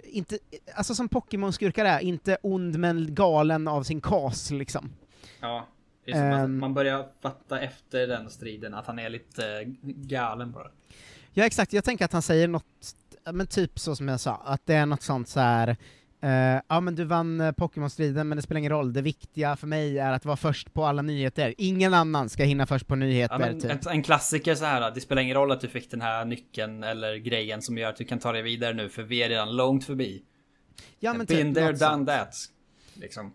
inte, 0.03 0.37
alltså 0.75 0.95
som 0.95 1.09
Pokémon-skurkar 1.09 1.85
är, 1.85 1.99
inte 1.99 2.37
ond 2.43 2.79
men 2.79 3.15
galen 3.15 3.67
av 3.67 3.83
sin 3.83 4.01
kas 4.01 4.51
liksom. 4.51 4.89
ja. 5.39 5.67
Ehm. 6.05 6.57
man 6.57 6.73
börjar 6.73 7.07
fatta 7.21 7.59
efter 7.59 8.07
den 8.07 8.29
striden 8.29 8.73
att 8.73 8.87
han 8.87 8.99
är 8.99 9.09
lite 9.09 9.59
eh, 9.59 9.67
galen 9.83 10.51
bara. 10.51 10.71
Ja 11.33 11.45
exakt, 11.45 11.73
jag 11.73 11.83
tänker 11.83 12.05
att 12.05 12.13
han 12.13 12.21
säger 12.21 12.47
något, 12.47 12.95
men 13.31 13.47
typ 13.47 13.79
så 13.79 13.95
som 13.95 14.07
jag 14.07 14.19
sa, 14.19 14.35
att 14.45 14.65
det 14.65 14.73
är 14.73 14.85
något 14.85 15.01
sånt 15.01 15.29
så 15.29 15.39
här. 15.39 15.77
Eh, 16.21 16.61
ja 16.67 16.79
men 16.81 16.95
du 16.95 17.03
vann 17.03 17.41
uh, 17.41 17.51
Pokémon-striden 17.51 18.27
men 18.27 18.35
det 18.35 18.41
spelar 18.41 18.59
ingen 18.59 18.71
roll, 18.71 18.93
det 18.93 19.01
viktiga 19.01 19.55
för 19.55 19.67
mig 19.67 19.99
är 19.99 20.11
att 20.11 20.25
vara 20.25 20.37
först 20.37 20.73
på 20.73 20.85
alla 20.85 21.01
nyheter. 21.01 21.53
Ingen 21.57 21.93
annan 21.93 22.29
ska 22.29 22.43
hinna 22.43 22.65
först 22.65 22.87
på 22.87 22.95
nyheter, 22.95 23.39
Ja, 23.39 23.53
typ. 23.61 23.85
en, 23.85 23.91
en 23.91 24.03
klassiker 24.03 24.55
så 24.55 24.65
här. 24.65 24.91
Det 24.91 25.01
spelar 25.01 25.21
ingen 25.21 25.35
roll 25.37 25.51
att 25.51 25.61
du 25.61 25.67
fick 25.67 25.91
den 25.91 26.01
här 26.01 26.25
nyckeln 26.25 26.83
eller 26.83 27.15
grejen 27.15 27.61
som 27.61 27.77
gör 27.77 27.89
att 27.89 27.97
du 27.97 28.03
kan 28.05 28.19
ta 28.19 28.31
dig 28.31 28.41
vidare 28.41 28.73
nu 28.73 28.89
för 28.89 29.03
vi 29.03 29.23
är 29.23 29.29
redan 29.29 29.55
långt 29.55 29.85
förbi. 29.85 30.23
ja 30.99 31.13
men 31.13 31.25
Been 31.25 31.47
typ 31.47 31.55
there, 31.55 31.65
done 31.67 31.77
sånt. 31.77 32.07
that. 32.07 32.35
Liksom. 32.93 33.33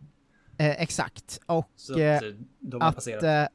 Eh, 0.59 0.83
exakt, 0.83 1.40
och 1.46 1.70
Så 1.77 1.99
eh, 1.99 2.20
att 2.81 3.07
eh, 3.07 3.14
eh, 3.14 3.49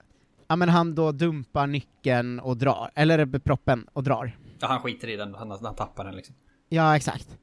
ja, 0.48 0.56
men 0.56 0.70
han 0.70 0.96
då 0.96 1.12
dumpar 1.12 1.68
nyckeln 1.68 2.40
och 2.40 2.58
drar, 2.58 2.92
eller 2.96 3.40
proppen 3.40 3.88
och 3.94 4.04
drar. 4.04 4.38
Ja, 4.60 4.68
han 4.68 4.80
skiter 4.82 5.08
i 5.08 5.16
den. 5.16 5.34
Han, 5.36 5.52
han 5.52 5.76
tappar 5.76 6.06
den 6.06 6.16
liksom. 6.16 6.36
Ja, 6.70 6.96
exakt. 6.96 7.38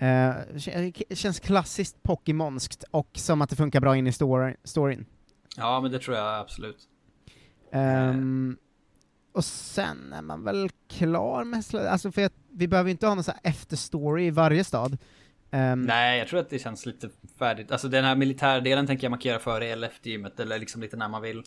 Eh, 0.00 0.32
känns 1.14 1.40
klassiskt 1.40 2.02
Pokémonskt, 2.02 2.84
och 2.90 3.08
som 3.14 3.42
att 3.42 3.50
det 3.50 3.56
funkar 3.56 3.80
bra 3.80 3.96
in 3.96 4.06
i 4.06 4.12
story, 4.12 4.54
storyn. 4.64 5.04
Ja, 5.56 5.80
men 5.80 5.92
det 5.92 5.98
tror 5.98 6.16
jag 6.16 6.40
absolut. 6.40 6.78
Ehm, 7.72 8.56
och 9.32 9.44
sen 9.44 10.12
är 10.12 10.22
man 10.22 10.44
väl 10.44 10.70
klar 10.88 11.44
med 11.44 11.64
alltså 11.74 12.12
för 12.12 12.24
att 12.24 12.32
vi 12.50 12.68
behöver 12.68 12.88
ju 12.88 12.92
inte 12.92 13.06
ha 13.06 13.14
någon 13.14 13.24
så 13.24 13.30
här 13.30 13.40
efterstory 13.50 14.26
i 14.26 14.30
varje 14.30 14.64
stad. 14.64 14.98
Ehm, 15.50 15.82
Nej, 15.82 16.18
jag 16.18 16.28
tror 16.28 16.40
att 16.40 16.50
det 16.50 16.58
känns 16.58 16.86
lite 16.86 17.10
färdigt. 17.38 17.72
Alltså 17.72 17.88
den 17.88 18.04
här 18.04 18.16
militärdelen 18.16 18.86
tänker 18.86 19.10
jag 19.10 19.24
göra 19.24 19.38
före 19.38 19.66
eller 19.66 19.88
efter 19.88 20.10
gymmet 20.10 20.40
eller 20.40 20.58
liksom 20.58 20.80
lite 20.80 20.96
när 20.96 21.08
man 21.08 21.22
vill. 21.22 21.38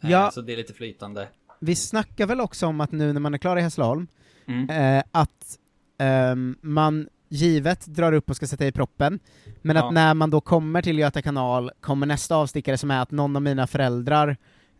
Eh, 0.00 0.10
Ja. 0.10 0.30
Så 0.30 0.40
det 0.40 0.52
är 0.52 0.56
lite 0.56 0.74
flytande. 0.74 1.28
Vi 1.60 1.76
snackar 1.76 2.26
väl 2.26 2.40
också 2.40 2.66
om 2.66 2.80
att 2.80 2.92
nu 2.92 3.12
när 3.12 3.20
man 3.20 3.34
är 3.34 3.38
klar 3.38 3.56
i 3.56 3.60
Hässleholm, 3.60 4.06
Mm. 4.46 4.70
eh, 4.98 5.04
att 5.12 5.58
ehm, 5.98 6.56
man 6.60 7.08
givet 7.32 7.86
drar 7.86 8.12
upp 8.12 8.30
och 8.30 8.36
ska 8.36 8.46
sätta 8.46 8.66
i 8.66 8.72
proppen, 8.72 9.18
men 9.62 9.76
Ja. 9.76 9.86
att 9.88 9.94
när 9.94 10.14
man 10.14 10.30
då 10.30 10.40
kommer 10.40 10.82
till 10.82 10.98
Göta 10.98 11.22
kanal 11.22 11.70
kommer 11.80 12.06
nästa 12.06 12.36
avstickare 12.36 12.78
som 12.78 12.90
är 12.90 13.00
att 13.02 13.10
någon 13.10 13.36
av 13.36 13.42
mina 13.42 13.66
föräldrar 13.66 14.36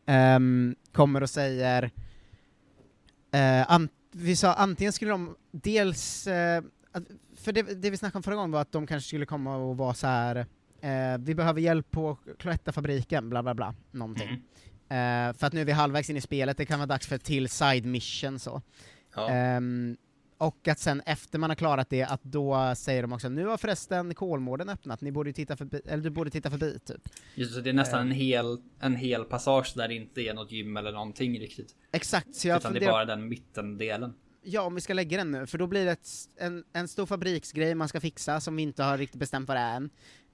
ehm, 0.07 0.77
kommer 0.93 1.23
och 1.23 1.31
säger 1.31 1.91
an- 3.69 3.89
vi 4.13 4.37
sa 4.37 4.55
antingen 4.55 4.93
skulle 4.93 5.11
de 5.11 5.37
dels, 5.51 6.27
att, 6.93 7.05
för 7.37 7.53
det, 7.53 7.63
det 7.63 7.91
vi 7.91 7.97
snackade 7.97 8.17
om 8.19 8.23
förra 8.23 8.35
gången 8.35 8.51
var 8.51 8.61
att 8.61 8.73
de 8.73 8.87
kanske 8.87 9.07
skulle 9.09 9.27
komma 9.27 9.57
och 9.57 9.77
vara 9.77 9.95
så 9.95 10.07
här. 10.07 10.37
Eh, 10.81 11.19
vi 11.19 11.35
behöver 11.35 11.61
hjälp 11.61 11.91
på 11.91 12.19
Cloetta-fabriken, 12.39 13.31
bla 13.31 13.43
bla 13.43 13.55
bla, 13.55 13.75
någonting. 13.91 14.29
Mm. 14.89 15.29
Eh, 15.31 15.37
för 15.37 15.47
att 15.47 15.53
nu 15.53 15.61
är 15.61 15.65
vi 15.65 15.73
halvvägs 15.73 16.11
in 16.11 16.17
i 16.17 16.21
spelet, 16.21 16.57
det 16.57 16.67
kan 16.67 16.79
vara 16.79 16.87
dags 16.87 17.07
för 17.07 17.17
ett 17.17 17.25
till 17.25 17.49
side 17.49 17.87
mission 17.87 18.39
så. 18.39 18.63
Ja. 19.15 19.31
Ehm, 19.31 19.97
och 20.43 20.69
att 20.69 20.79
sen 20.79 21.03
efter 21.07 21.39
man 21.39 21.51
har 21.51 21.55
klarat 21.55 21.91
det, 21.91 22.03
att 22.03 22.23
då 22.23 22.75
säger 22.77 23.03
de 23.03 23.13
också 23.13 23.29
nu 23.29 23.47
har 23.47 23.57
förresten 23.57 24.15
Kolmården 24.15 24.69
öppnat, 24.69 25.01
ni 25.01 25.13
borde 25.13 25.33
titta 25.33 25.57
förbi, 25.57 25.81
eller 25.87 26.03
du 26.03 26.11
borde 26.11 26.31
titta 26.31 26.51
förbi 26.51 26.79
typ. 26.85 27.09
Just 27.35 27.55
så 27.55 27.61
det 27.61 27.71
är 27.71 27.75
nästan 27.75 28.01
eh. 28.01 28.07
en 28.07 28.13
hel, 28.13 28.59
en 28.81 28.97
hel 28.97 29.25
passage 29.25 29.73
där 29.77 29.89
det 29.89 29.95
inte 29.95 30.21
är 30.21 30.35
något 30.35 30.53
gym 30.53 30.77
eller 30.77 30.93
någonting 30.93 31.41
riktigt. 31.41 31.75
Exakt, 31.93 32.35
så 32.35 32.49
jag 32.49 32.57
utan 32.57 32.73
det 32.73 32.79
är 32.79 32.81
funderar, 32.81 32.93
bara 32.93 33.05
den 33.05 33.29
mittendelen. 33.29 34.15
ja 34.43 34.63
om 34.63 34.75
vi 34.75 34.81
ska 34.81 34.95
lägga 34.95 35.19
den 35.19 35.31
nu, 35.31 35.47
för 35.47 35.59
då 35.59 35.67
blir 35.67 35.85
det 35.85 35.93
ett, 35.93 36.09
en, 36.37 36.65
en 36.73 36.89
stor 36.89 37.07
fabriksgrej 37.07 37.75
man 37.75 37.89
ska 37.89 38.01
fixa 38.01 38.41
som 38.41 38.57
vi 38.57 38.63
inte 38.63 38.83
har 38.83 38.99
riktigt 38.99 39.21
bestämt 39.21 39.49
vad 39.49 39.57
det 39.57 39.61
är 39.61 39.77
än. 39.77 39.91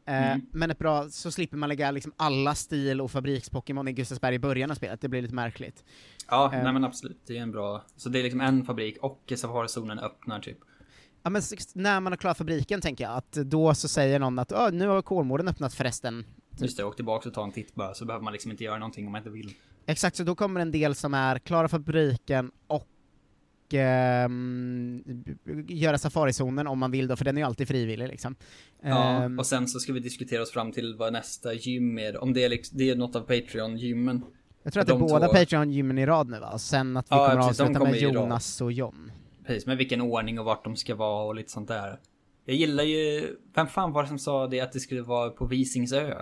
Eh, 0.08 0.32
Mm. 0.32 0.46
Men 0.52 0.70
ett 0.70 0.78
bra, 0.78 1.08
så 1.10 1.30
slipper 1.30 1.56
man 1.56 1.68
lägga 1.68 1.90
liksom 1.90 2.12
alla 2.16 2.54
stil 2.54 3.00
och 3.00 3.10
fabriks-Pokémon 3.10 3.88
i 3.88 3.92
Gustavsberg 3.92 4.34
i 4.34 4.38
början 4.38 4.70
av 4.70 4.74
spelet, 4.74 5.00
det 5.00 5.08
blir 5.08 5.22
lite 5.22 5.34
märkligt. 5.34 5.84
Ja, 6.30 6.50
Eh. 6.54 6.62
nej 6.62 6.72
men 6.72 6.84
absolut. 6.84 7.20
Det 7.26 7.38
är 7.38 7.42
en 7.42 7.52
bra... 7.52 7.84
Så 7.96 8.08
det 8.08 8.18
är 8.18 8.22
liksom 8.22 8.40
en 8.40 8.64
fabrik 8.64 8.96
och 9.02 9.32
safarizonen 9.36 9.98
öppnar 9.98 10.40
typ. 10.40 10.58
Ja 11.22 11.30
men 11.30 11.42
när 11.74 12.00
man 12.00 12.12
har 12.12 12.16
klarat 12.16 12.38
fabriken 12.38 12.80
tänker 12.80 13.04
jag, 13.04 13.12
att 13.16 13.32
då 13.32 13.74
så 13.74 13.88
säger 13.88 14.18
någon 14.18 14.38
att 14.38 14.52
"Ah, 14.52 14.70
nu 14.70 14.86
har 14.88 15.02
Kolmården 15.02 15.48
öppnat 15.48 15.74
förresten. 15.74 16.24
Just 16.58 16.76
det, 16.76 16.84
åk 16.84 16.96
tillbaka 16.96 17.28
och 17.28 17.34
ta 17.34 17.44
en 17.44 17.52
titt 17.52 17.74
bara. 17.74 17.94
Så 17.94 18.04
behöver 18.04 18.24
man 18.24 18.32
liksom 18.32 18.50
inte 18.50 18.64
göra 18.64 18.78
någonting 18.78 19.06
om 19.06 19.12
man 19.12 19.18
inte 19.20 19.30
vill. 19.30 19.54
Exakt, 19.86 20.16
så 20.16 20.22
då 20.24 20.34
kommer 20.34 20.60
en 20.60 20.70
del 20.70 20.94
som 20.94 21.14
är 21.14 21.38
klara 21.38 21.68
fabriken 21.68 22.50
och 22.66 22.86
ehm, 23.74 25.02
göra 25.68 25.98
safarizonen 25.98 26.66
om 26.66 26.78
man 26.78 26.90
vill 26.90 27.06
då, 27.08 27.16
för 27.16 27.24
den 27.24 27.36
är 27.36 27.40
ju 27.40 27.46
alltid 27.46 27.68
frivillig 27.68 28.08
liksom. 28.08 28.34
Ja, 28.82 29.22
Ehm, 29.22 29.38
och 29.38 29.46
sen 29.46 29.68
så 29.68 29.78
ska 29.80 29.92
vi 29.92 30.00
diskutera 30.00 30.42
oss 30.42 30.50
fram 30.50 30.72
till 30.72 30.94
vad 30.96 31.12
nästa 31.12 31.54
gym 31.54 31.98
är. 31.98 32.22
Om 32.22 32.32
det 32.32 32.44
är, 32.44 32.48
liksom, 32.48 32.78
det 32.78 32.90
är 32.90 32.96
något 32.96 33.16
av 33.16 33.20
Patreon-gymmen. 33.20 34.22
jag 34.62 34.72
tror 34.72 34.80
att 34.80 34.86
det 34.86 34.92
är 34.94 34.98
de 34.98 35.06
båda 35.08 35.28
Patreon-gymmen 35.28 35.98
i 35.98 36.06
rad 36.06 36.28
nu 36.30 36.40
va, 36.40 36.50
och 36.52 36.60
sen 36.60 36.96
att 36.96 37.04
vi 37.04 37.08
Ja, 37.16 37.28
kommer 37.28 37.40
att 37.40 37.46
precis, 37.48 37.58
de 37.58 37.64
avsluta 37.64 37.90
med. 37.90 38.00
Jonas 38.00 38.60
och 38.60 38.72
John. 38.72 39.12
Precis, 39.46 39.66
med 39.66 39.76
vilken 39.76 40.00
ordning 40.00 40.38
och 40.38 40.44
vart 40.44 40.64
de 40.64 40.76
ska 40.76 40.94
vara 40.94 41.24
och 41.26 41.34
lite 41.34 41.50
sånt 41.52 41.68
där. 41.68 42.00
Jag 42.44 42.56
gillar 42.56 42.84
ju... 42.84 43.36
Vem 43.54 43.66
fan 43.66 43.92
var 43.92 44.02
det 44.02 44.08
som 44.08 44.18
sa 44.18 44.46
det 44.46 44.60
att 44.60 44.72
det 44.72 44.80
skulle 44.80 45.02
vara 45.02 45.30
på 45.30 45.46
Visingsö? 45.46 46.14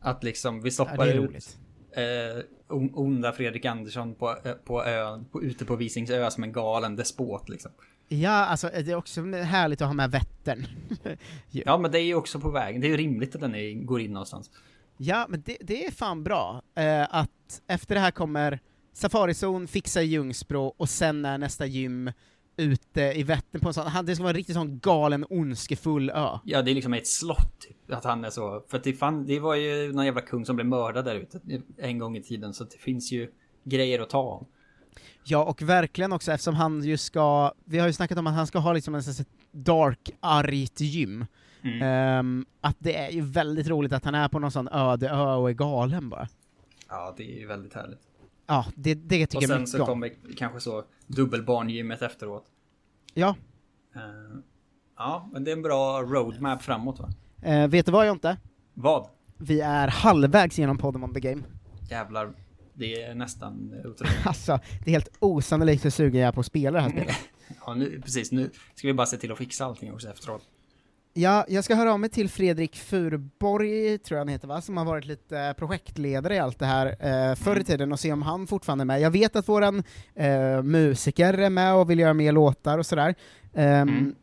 Att 0.00 0.24
liksom 0.24 0.62
vi 0.62 0.68
Ja, 0.68 0.72
stoppar 0.72 1.06
det 1.06 1.12
är 1.12 1.24
ut. 1.24 1.58
Eh, 1.96 2.42
on- 2.68 2.94
onda 2.94 3.32
Fredrik 3.32 3.64
Andersson 3.64 4.14
på, 4.14 4.36
eh, 4.44 4.52
på 4.52 4.84
ön, 4.84 5.24
på, 5.24 5.42
ute 5.42 5.64
på 5.64 5.76
Visingsö 5.76 6.30
som 6.30 6.42
en 6.44 6.52
galen 6.52 6.96
despot 6.96 7.48
liksom. 7.48 7.70
Ja, 8.08 8.30
alltså 8.46 8.70
det 8.84 8.90
är 8.90 8.94
också 8.94 9.22
härligt 9.32 9.80
att 9.80 9.86
ha 9.88 9.94
med 9.94 10.10
Vättern. 10.10 10.66
Ja, 11.50 11.78
men 11.78 11.90
det 11.92 11.98
är 12.00 12.04
ju 12.04 12.14
också 12.14 12.40
på 12.40 12.50
väg. 12.50 12.80
Det 12.80 12.86
är 12.86 12.90
ju 12.90 12.96
rimligt 12.96 13.34
att 13.34 13.40
den 13.40 13.54
är, 13.54 13.84
går 13.84 14.00
in 14.00 14.12
någonstans. 14.12 14.50
Ja, 14.96 15.26
men 15.28 15.42
det, 15.46 15.56
det 15.60 15.86
är 15.86 15.90
fan 15.90 16.24
bra 16.24 16.62
eh, 16.74 17.14
att 17.14 17.62
efter 17.66 17.94
det 17.94 18.00
här 18.00 18.10
kommer 18.10 18.58
Safarizon, 18.92 19.68
fixa 19.68 20.02
Ljungsbro, 20.02 20.74
och 20.76 20.88
sen 20.88 21.24
är 21.24 21.38
nästa 21.38 21.66
gym 21.66 22.12
ute 22.56 23.00
i 23.02 23.22
Vättern 23.22 23.60
på 23.60 23.68
en 23.68 23.74
sån, 23.74 23.86
han- 23.86 24.06
det 24.06 24.14
ska 24.14 24.22
vara 24.22 24.30
en 24.30 24.36
riktigt 24.36 24.56
sån 24.56 24.78
galen, 24.78 25.24
ondskefull 25.30 26.10
ö. 26.10 26.28
Ja, 26.44 26.62
det 26.62 26.70
är 26.70 26.74
liksom 26.74 26.94
ett 26.94 27.06
slott 27.06 27.60
typ. 27.60 27.92
Att 27.92 28.04
han 28.04 28.24
är 28.24 28.30
så. 28.30 28.64
För 28.68 28.76
att 28.76 28.84
det, 28.84 28.92
fan, 28.92 29.26
det 29.26 29.40
var 29.40 29.54
ju 29.54 29.92
någon 29.92 30.04
jävla 30.04 30.20
kung 30.20 30.44
som 30.46 30.56
blev 30.56 30.66
mördad 30.66 31.04
där 31.04 31.14
ute 31.14 31.40
en 31.78 31.98
gång 31.98 32.16
i 32.16 32.22
tiden. 32.22 32.54
Så 32.54 32.64
det 32.64 32.78
finns 32.78 33.12
ju 33.12 33.30
grejer 33.64 34.00
att 34.00 34.10
ta 34.10 34.22
om. 34.22 34.46
Ja, 35.24 35.44
och 35.44 35.62
verkligen 35.62 36.12
också 36.12 36.32
eftersom 36.32 36.54
han 36.54 36.84
ju 36.84 36.96
ska, 36.96 37.52
vi 37.64 37.78
har 37.78 37.86
ju 37.86 37.92
snackat 37.92 38.18
om 38.18 38.26
att 38.26 38.34
han 38.34 38.46
ska 38.46 38.58
ha 38.58 38.72
liksom 38.72 38.94
en 38.94 39.02
sån 39.02 39.14
här 39.14 39.26
dark, 39.62 40.10
argt 40.20 40.80
gym. 40.80 41.26
Mm. 41.62 41.82
Ehm, 41.82 42.46
att 42.60 42.76
det 42.78 42.96
är 42.96 43.10
ju 43.10 43.20
väldigt 43.20 43.68
roligt 43.68 43.92
att 43.92 44.04
han 44.04 44.14
är 44.14 44.28
på 44.28 44.38
någon 44.38 44.50
sån 44.50 44.68
öde 44.68 45.08
ö 45.10 45.34
och 45.34 45.50
är 45.50 45.54
galen 45.54 46.08
bara. 46.08 46.28
Ja, 46.88 47.14
det 47.16 47.22
är 47.36 47.40
ju 47.40 47.46
väldigt 47.46 47.74
härligt. 47.74 48.00
Ja, 48.46 48.66
det, 48.74 48.94
det 48.94 49.26
tycker 49.26 49.36
Och 49.36 49.42
jag 49.42 49.48
sen 49.48 49.58
mycket 49.60 49.70
så 49.70 49.80
om. 49.80 49.86
kommer 49.86 50.12
kanske 50.36 50.60
så 50.60 50.84
dubbelbarngymmet 51.06 52.02
efteråt. 52.02 52.44
Ja. 53.14 53.36
Eh, 53.94 54.02
ja, 54.96 55.28
men 55.32 55.44
det 55.44 55.50
är 55.50 55.56
en 55.56 55.62
bra 55.62 56.02
roadmap 56.02 56.62
framåt 56.62 57.00
va? 57.00 57.08
Eh, 57.42 57.68
vet 57.68 57.86
du 57.86 57.92
vad 57.92 58.06
Jonte? 58.06 58.36
Vad? 58.74 59.08
Vi 59.38 59.60
är 59.60 59.88
halvvägs 59.88 60.58
genom 60.58 60.78
Podem 60.78 61.04
on 61.04 61.14
the 61.14 61.20
Game. 61.20 61.42
Jävlar. 61.90 62.32
Det 62.74 63.02
är 63.02 63.14
nästan 63.14 63.74
otroligt. 63.84 64.12
Alltså, 64.26 64.60
det 64.84 64.90
är 64.90 64.92
helt 64.92 65.16
osannolikt 65.18 65.84
hur 65.84 65.90
sugen 65.90 66.20
jag 66.20 66.28
är 66.28 66.32
på 66.32 66.40
att 66.40 66.46
spela 66.46 66.78
det 66.78 66.82
här 66.82 66.90
spelet. 66.90 67.16
Ja, 67.66 67.74
nu, 67.74 68.00
precis. 68.02 68.32
Nu 68.32 68.50
ska 68.74 68.86
vi 68.88 68.94
bara 68.94 69.06
se 69.06 69.16
till 69.16 69.32
att 69.32 69.38
fixa 69.38 69.64
allting 69.64 69.92
också 69.92 70.08
efteråt. 70.08 70.42
Ja, 71.18 71.44
jag 71.48 71.64
ska 71.64 71.74
höra 71.74 71.92
av 71.92 72.00
mig 72.00 72.10
till 72.10 72.28
Fredrik 72.28 72.76
Furborg, 72.76 73.98
tror 73.98 74.16
jag 74.16 74.20
han 74.20 74.28
heter 74.28 74.48
va, 74.48 74.60
som 74.60 74.76
har 74.76 74.84
varit 74.84 75.04
lite 75.04 75.54
projektledare 75.58 76.34
i 76.34 76.38
allt 76.38 76.58
det 76.58 76.66
här 76.66 76.86
eh, 76.86 77.34
förr 77.34 77.60
i 77.60 77.64
tiden 77.64 77.92
och 77.92 78.00
se 78.00 78.12
om 78.12 78.22
han 78.22 78.46
fortfarande 78.46 78.82
är 78.82 78.86
med. 78.86 79.00
Jag 79.00 79.10
vet 79.10 79.36
att 79.36 79.48
våran 79.48 79.82
eh, 80.14 80.62
musiker 80.62 81.34
är 81.34 81.50
med 81.50 81.74
och 81.74 81.90
vill 81.90 81.98
göra 81.98 82.14
mer 82.14 82.32
låtar 82.32 82.78
och 82.78 82.86
sådär. 82.86 83.14
Ehm, 83.54 83.88
Mm. 83.88 84.14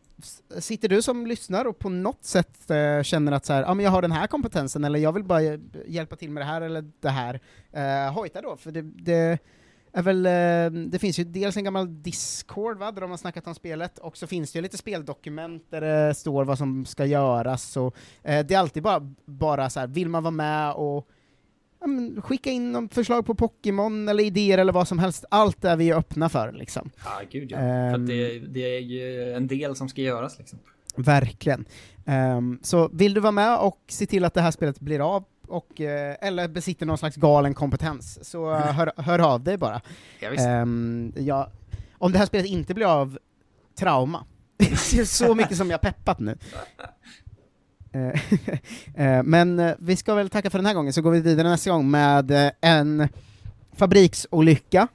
Sitter 0.61 0.89
du 0.89 1.01
som 1.01 1.27
lyssnar 1.27 1.65
och 1.65 1.79
på 1.79 1.89
något 1.89 2.23
sätt 2.23 2.71
eh, 2.71 3.03
känner 3.03 3.31
att 3.31 3.45
så 3.45 3.53
här, 3.53 3.63
ah, 3.63 3.73
men 3.73 3.83
jag 3.85 3.91
har 3.91 4.01
den 4.01 4.11
här 4.11 4.27
kompetensen 4.27 4.83
eller 4.83 4.99
jag 4.99 5.11
vill 5.13 5.23
bara 5.23 5.41
eh, 5.41 5.59
hjälpa 5.87 6.15
till 6.15 6.29
med 6.29 6.41
det 6.41 6.47
här 6.47 6.61
eller 6.61 6.91
det 6.99 7.09
här, 7.09 7.39
eh, 7.71 8.13
hojta 8.13 8.41
då, 8.41 8.57
för 8.57 8.71
det, 8.71 8.81
det 8.81 9.39
är 9.93 10.01
väl, 10.01 10.25
eh, 10.25 10.81
det 10.89 10.99
finns 10.99 11.19
ju 11.19 11.23
dels 11.23 11.57
en 11.57 11.63
gammal 11.63 12.03
Discord 12.03 12.77
va, 12.77 12.91
där 12.91 13.01
de 13.01 13.09
har 13.09 13.17
snackat 13.17 13.47
om 13.47 13.55
spelet, 13.55 13.97
och 13.97 14.17
så 14.17 14.27
finns 14.27 14.51
det 14.51 14.57
ju 14.57 14.63
lite 14.63 14.77
speldokument 14.77 15.63
där 15.69 15.81
det 15.81 16.13
står 16.13 16.45
vad 16.45 16.57
som 16.57 16.85
ska 16.85 17.05
göras, 17.05 17.77
och 17.77 17.95
eh, 18.23 18.45
det 18.45 18.53
är 18.53 18.59
alltid 18.59 18.83
bara, 18.83 19.13
bara 19.25 19.69
så 19.69 19.79
här, 19.79 19.87
vill 19.87 20.09
man 20.09 20.23
vara 20.23 20.31
med 20.31 20.73
och 20.73 21.09
ja, 21.79 21.87
men, 21.87 22.21
skicka 22.21 22.49
in 22.49 22.89
förslag 22.89 23.25
på 23.25 23.35
Pokémon 23.35 24.09
eller 24.09 24.23
idéer 24.23 24.57
eller 24.57 24.73
vad 24.73 24.87
som 24.87 24.99
helst, 24.99 25.25
allt 25.29 25.65
är 25.65 25.77
vi 25.77 25.93
öppna 25.93 26.29
för 26.29 26.51
liksom. 26.51 26.89
Ja, 27.03 27.21
gud 27.31 27.51
ja. 27.51 27.57
Ehm. 27.57 27.93
För 27.93 27.99
att 27.99 28.07
det, 28.07 28.39
det 28.39 28.77
är 28.77 28.81
ju 28.81 29.33
en 29.33 29.47
del 29.47 29.75
som 29.75 29.89
ska 29.89 30.01
göras 30.01 30.39
liksom. 30.39 30.59
Verkligen. 30.95 31.65
Ehm, 32.05 32.59
så 32.61 32.87
vill 32.87 33.13
du 33.13 33.21
vara 33.21 33.31
med 33.31 33.57
och 33.57 33.79
se 33.87 34.05
till 34.05 34.25
att 34.25 34.33
det 34.33 34.41
här 34.41 34.51
spelet 34.51 34.79
blir 34.79 35.15
av, 35.15 35.23
och, 35.53 35.81
eh, 35.81 36.15
eller 36.21 36.47
besitter 36.47 36.85
någon 36.85 36.97
slags 36.97 37.15
galen 37.15 37.53
kompetens, 37.53 38.29
så 38.29 38.51
eh, 38.51 38.59
hör, 38.59 38.91
hör 38.97 39.19
av 39.19 39.43
dig 39.43 39.57
bara. 39.57 39.81
Ja. 40.19 40.33
Ehm, 40.33 41.13
ja, 41.17 41.51
om 41.97 42.11
det 42.11 42.17
här 42.17 42.25
spelet 42.25 42.47
inte 42.47 42.73
blir 42.73 42.85
av, 42.85 43.19
trauma. 43.79 44.25
så 45.05 45.35
mycket 45.35 45.57
som 45.57 45.69
jag 45.69 45.81
peppat 45.81 46.19
nu. 46.19 46.37
Eh, 48.95 49.23
Men 49.23 49.75
vi 49.79 49.95
ska 49.95 50.15
väl 50.15 50.29
tacka 50.29 50.49
för 50.49 50.57
den 50.57 50.65
här 50.65 50.73
gången, 50.73 50.93
så 50.93 51.01
går 51.01 51.11
vi 51.11 51.21
vidare 51.21 51.49
nästa 51.49 51.71
gång 51.71 51.91
med 51.91 52.51
en 52.61 53.07
fabriksolycka, 53.73 54.87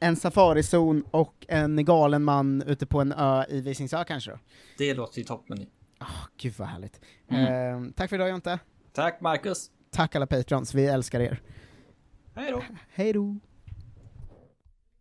en 0.00 0.16
safarizon 0.16 1.04
och 1.10 1.46
en 1.48 1.84
galen 1.84 2.24
man 2.24 2.62
ute 2.62 2.86
på 2.86 3.00
en 3.00 3.12
ö 3.12 3.44
i 3.48 3.60
Visingsö 3.60 4.04
kanske 4.04 4.30
då. 4.30 4.38
Det 4.78 4.94
låter 4.94 5.18
ju 5.18 5.24
toppen. 5.24 5.66
Ah, 5.98 6.26
gud 6.36 6.54
vad 6.56 6.68
härligt. 6.68 7.00
Mm. 7.30 7.86
Eh, 7.86 7.92
tack 7.96 8.10
för 8.10 8.16
idag 8.16 8.28
Jonte. 8.28 8.58
Tack 8.92 9.20
Marcus. 9.20 9.70
Tack 9.94 10.16
alla 10.16 10.26
patrons, 10.26 10.74
vi 10.74 10.86
älskar 10.86 11.20
er. 11.20 11.40
Hej 12.34 12.50
då. 12.50 12.62
Hej 12.94 13.12
då! 13.12 13.36